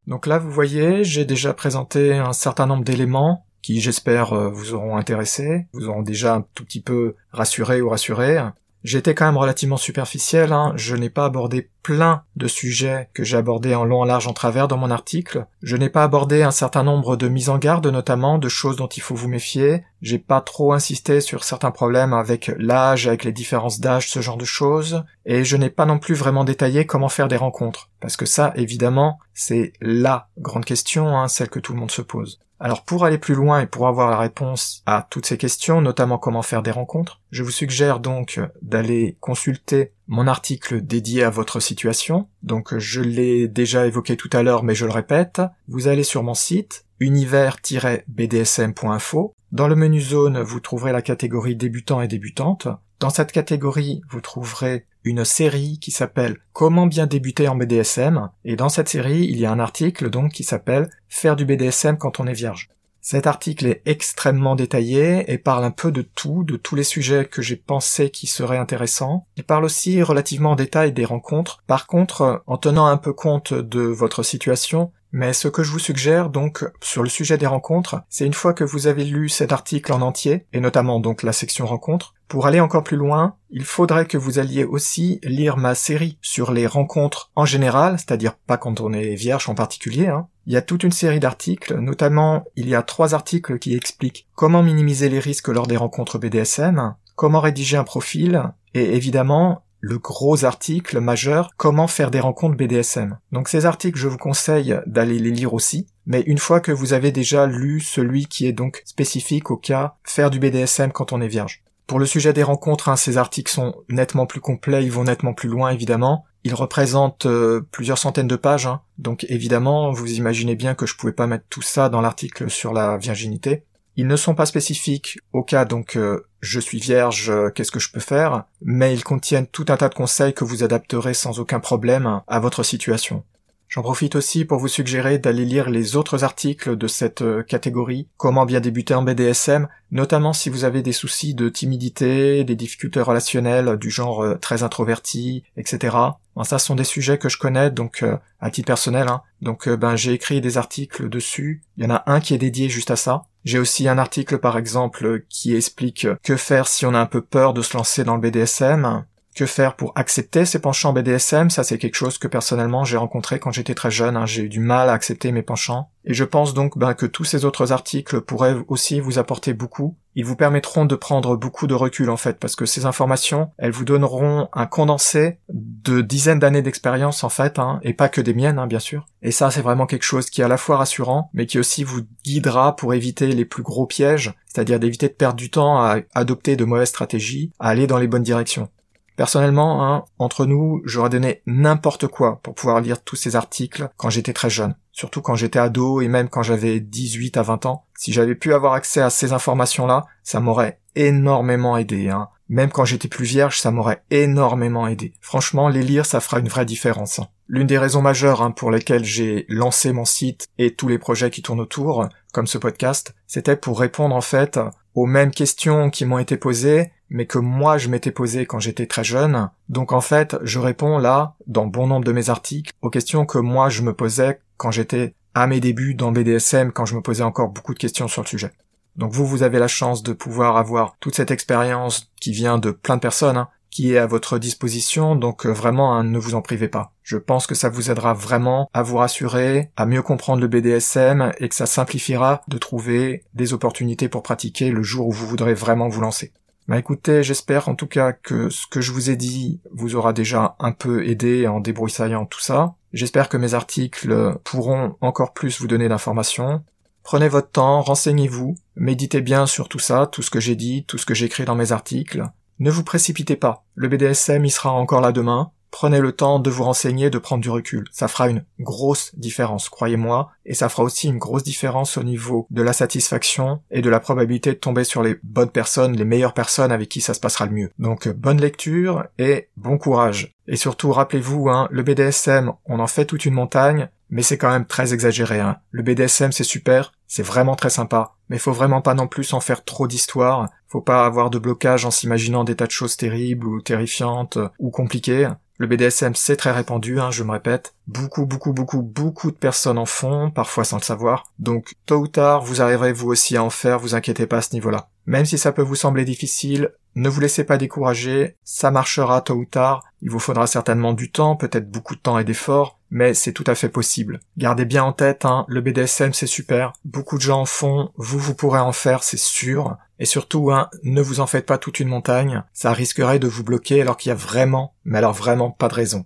[0.08, 4.74] Donc là, vous voyez, j'ai déjà présenté un certain nombre d'éléments qui, j'espère, euh, vous
[4.74, 8.40] auront intéressé, vous auront déjà un tout petit peu rassuré ou rassuré.
[8.84, 10.74] J'étais quand même relativement superficiel, hein.
[10.76, 14.34] je n'ai pas abordé plein de sujets que j'ai abordés en long, en large, en
[14.34, 15.46] travers dans mon article.
[15.62, 18.88] Je n'ai pas abordé un certain nombre de mises en garde, notamment de choses dont
[18.88, 19.84] il faut vous méfier.
[20.02, 24.38] J'ai pas trop insisté sur certains problèmes avec l'âge, avec les différences d'âge, ce genre
[24.38, 25.04] de choses.
[25.26, 27.90] Et je n'ai pas non plus vraiment détaillé comment faire des rencontres.
[28.00, 32.02] Parce que ça, évidemment, c'est LA grande question, hein, celle que tout le monde se
[32.02, 32.40] pose.
[32.64, 36.20] Alors pour aller plus loin et pour avoir la réponse à toutes ces questions, notamment
[36.20, 41.60] comment faire des rencontres, je vous suggère donc d'aller consulter mon article dédié à votre
[41.60, 42.28] situation.
[42.44, 46.22] Donc je l'ai déjà évoqué tout à l'heure mais je le répète, vous allez sur
[46.22, 49.34] mon site univers-bdsm.info.
[49.52, 52.68] Dans le menu zone, vous trouverez la catégorie débutant et débutante.
[53.00, 58.56] Dans cette catégorie, vous trouverez une série qui s'appelle Comment bien débuter en BDSM et
[58.56, 62.20] dans cette série, il y a un article donc qui s'appelle Faire du BDSM quand
[62.20, 62.70] on est vierge.
[63.04, 67.26] Cet article est extrêmement détaillé et parle un peu de tout, de tous les sujets
[67.26, 69.26] que j'ai pensé qui seraient intéressants.
[69.38, 71.64] Il parle aussi relativement en détail des rencontres.
[71.66, 75.80] Par contre, en tenant un peu compte de votre situation, mais ce que je vous
[75.80, 79.52] suggère donc sur le sujet des rencontres, c'est une fois que vous avez lu cet
[79.52, 83.66] article en entier, et notamment donc la section rencontres, pour aller encore plus loin, il
[83.66, 88.58] faudrait que vous alliez aussi lire ma série sur les rencontres en général, c'est-à-dire pas
[88.58, 90.08] quand on est vierge en particulier.
[90.08, 90.28] Hein.
[90.48, 94.28] Il y a toute une série d'articles, notamment il y a trois articles qui expliquent
[94.34, 98.44] comment minimiser les risques lors des rencontres BDSM, comment rédiger un profil,
[98.74, 103.18] et évidemment le gros article majeur Comment faire des rencontres BDSM.
[103.32, 106.94] Donc ces articles, je vous conseille d'aller les lire aussi, mais une fois que vous
[106.94, 111.22] avez déjà lu celui qui est donc spécifique au cas faire du BDSM quand on
[111.22, 111.64] est vierge.
[111.88, 115.34] Pour le sujet des rencontres, hein, ces articles sont nettement plus complets, ils vont nettement
[115.34, 116.26] plus loin évidemment.
[116.44, 118.82] Ils représentent euh, plusieurs centaines de pages, hein.
[118.98, 122.74] donc évidemment, vous imaginez bien que je pouvais pas mettre tout ça dans l'article sur
[122.74, 123.66] la virginité.
[123.98, 127.80] Ils ne sont pas spécifiques au cas donc euh, je suis vierge, euh, qu'est-ce que
[127.80, 131.40] je peux faire, mais ils contiennent tout un tas de conseils que vous adapterez sans
[131.40, 133.24] aucun problème à votre situation.
[133.72, 138.10] J'en profite aussi pour vous suggérer d'aller lire les autres articles de cette euh, catégorie,
[138.18, 143.00] comment bien débuter en BDSM, notamment si vous avez des soucis de timidité, des difficultés
[143.00, 145.96] relationnelles du genre euh, très introverti, etc.
[146.44, 149.08] Ça sont des sujets que je connais, donc euh, à titre personnel.
[149.08, 149.22] Hein.
[149.42, 151.62] Donc ben j'ai écrit des articles dessus.
[151.78, 153.24] Il y en a un qui est dédié juste à ça.
[153.46, 157.22] J'ai aussi un article par exemple qui explique que faire si on a un peu
[157.22, 159.06] peur de se lancer dans le BDSM.
[159.36, 163.40] Que faire pour accepter ses penchants BDSM Ça, c'est quelque chose que personnellement j'ai rencontré
[163.40, 164.18] quand j'étais très jeune.
[164.18, 164.26] Hein.
[164.26, 165.90] J'ai eu du mal à accepter mes penchants.
[166.04, 169.96] Et je pense donc ben, que tous ces autres articles pourraient aussi vous apporter beaucoup.
[170.16, 173.72] Ils vous permettront de prendre beaucoup de recul en fait, parce que ces informations, elles
[173.72, 178.34] vous donneront un condensé de dizaines d'années d'expérience en fait, hein, et pas que des
[178.34, 179.06] miennes hein, bien sûr.
[179.22, 181.84] Et ça, c'est vraiment quelque chose qui est à la fois rassurant, mais qui aussi
[181.84, 186.00] vous guidera pour éviter les plus gros pièges, c'est-à-dire d'éviter de perdre du temps à
[186.14, 188.70] adopter de mauvaises stratégies, à aller dans les bonnes directions.
[189.16, 194.10] Personnellement, hein, entre nous, j'aurais donné n'importe quoi pour pouvoir lire tous ces articles quand
[194.10, 194.76] j'étais très jeune.
[194.92, 197.86] Surtout quand j'étais ado et même quand j'avais 18 à 20 ans.
[197.96, 202.10] Si j'avais pu avoir accès à ces informations-là, ça m'aurait énormément aidé.
[202.10, 202.30] Hein.
[202.50, 205.14] Même quand j'étais plus vierge, ça m'aurait énormément aidé.
[205.22, 207.20] Franchement, les lire, ça fera une vraie différence.
[207.20, 207.28] Hein.
[207.48, 211.30] L'une des raisons majeures hein, pour lesquelles j'ai lancé mon site et tous les projets
[211.30, 214.60] qui tournent autour, comme ce podcast, c'était pour répondre en fait
[214.96, 218.88] aux mêmes questions qui m'ont été posées mais que moi je m'étais posé quand j'étais
[218.88, 219.50] très jeune.
[219.70, 223.38] Donc en fait, je réponds là, dans bon nombre de mes articles, aux questions que
[223.38, 227.24] moi je me posais quand j'étais à mes débuts dans BDSM, quand je me posais
[227.24, 228.52] encore beaucoup de questions sur le sujet.
[228.96, 232.72] Donc vous, vous avez la chance de pouvoir avoir toute cette expérience qui vient de
[232.72, 236.36] plein de personnes, hein, qui est à votre disposition, donc euh, vraiment hein, ne vous
[236.36, 236.94] en privez pas.
[237.04, 241.32] Je pense que ça vous aidera vraiment à vous rassurer, à mieux comprendre le BDSM
[241.40, 245.54] et que ça simplifiera de trouver des opportunités pour pratiquer le jour où vous voudrez
[245.54, 246.34] vraiment vous lancer.
[246.68, 250.14] Bah écoutez, j'espère en tout cas que ce que je vous ai dit vous aura
[250.14, 252.76] déjà un peu aidé en débroussaillant tout ça.
[252.94, 256.64] J'espère que mes articles pourront encore plus vous donner d'informations.
[257.04, 260.98] Prenez votre temps, renseignez-vous, méditez bien sur tout ça, tout ce que j'ai dit, tout
[260.98, 262.24] ce que j'écris dans mes articles.
[262.60, 263.66] Ne vous précipitez pas.
[263.74, 265.52] Le BDSM, il sera encore là demain.
[265.72, 267.86] Prenez le temps de vous renseigner, de prendre du recul.
[267.92, 272.46] Ça fera une grosse différence, croyez-moi, et ça fera aussi une grosse différence au niveau
[272.52, 276.34] de la satisfaction et de la probabilité de tomber sur les bonnes personnes, les meilleures
[276.34, 277.72] personnes avec qui ça se passera le mieux.
[277.80, 280.36] Donc bonne lecture et bon courage.
[280.48, 284.52] Et surtout, rappelez-vous, hein, le BDSM, on en fait toute une montagne, mais c'est quand
[284.52, 285.40] même très exagéré.
[285.40, 285.58] Hein.
[285.72, 289.40] Le BDSM, c'est super, c'est vraiment très sympa, mais faut vraiment pas non plus en
[289.40, 290.50] faire trop d'histoire.
[290.68, 294.70] Faut pas avoir de blocage en s'imaginant des tas de choses terribles ou terrifiantes ou
[294.70, 295.30] compliquées.
[295.62, 297.76] Le BDSM c'est très répandu, hein, je me répète.
[297.86, 301.26] Beaucoup, beaucoup, beaucoup, beaucoup de personnes en font, parfois sans le savoir.
[301.38, 304.42] Donc tôt ou tard, vous arriverez vous aussi à en faire, vous inquiétez pas à
[304.42, 304.90] ce niveau-là.
[305.06, 309.36] Même si ça peut vous sembler difficile, ne vous laissez pas décourager, ça marchera tôt
[309.36, 313.16] ou tard, il vous faudra certainement du temps, peut-être beaucoup de temps et d'efforts, mais
[313.16, 314.20] c'est tout à fait possible.
[314.38, 318.20] Gardez bien en tête, hein, le BDSM c'est super, beaucoup de gens en font, vous
[318.20, 321.80] vous pourrez en faire, c'est sûr, et surtout, hein, ne vous en faites pas toute
[321.80, 325.50] une montagne, ça risquerait de vous bloquer alors qu'il y a vraiment, mais alors vraiment
[325.50, 326.06] pas de raison.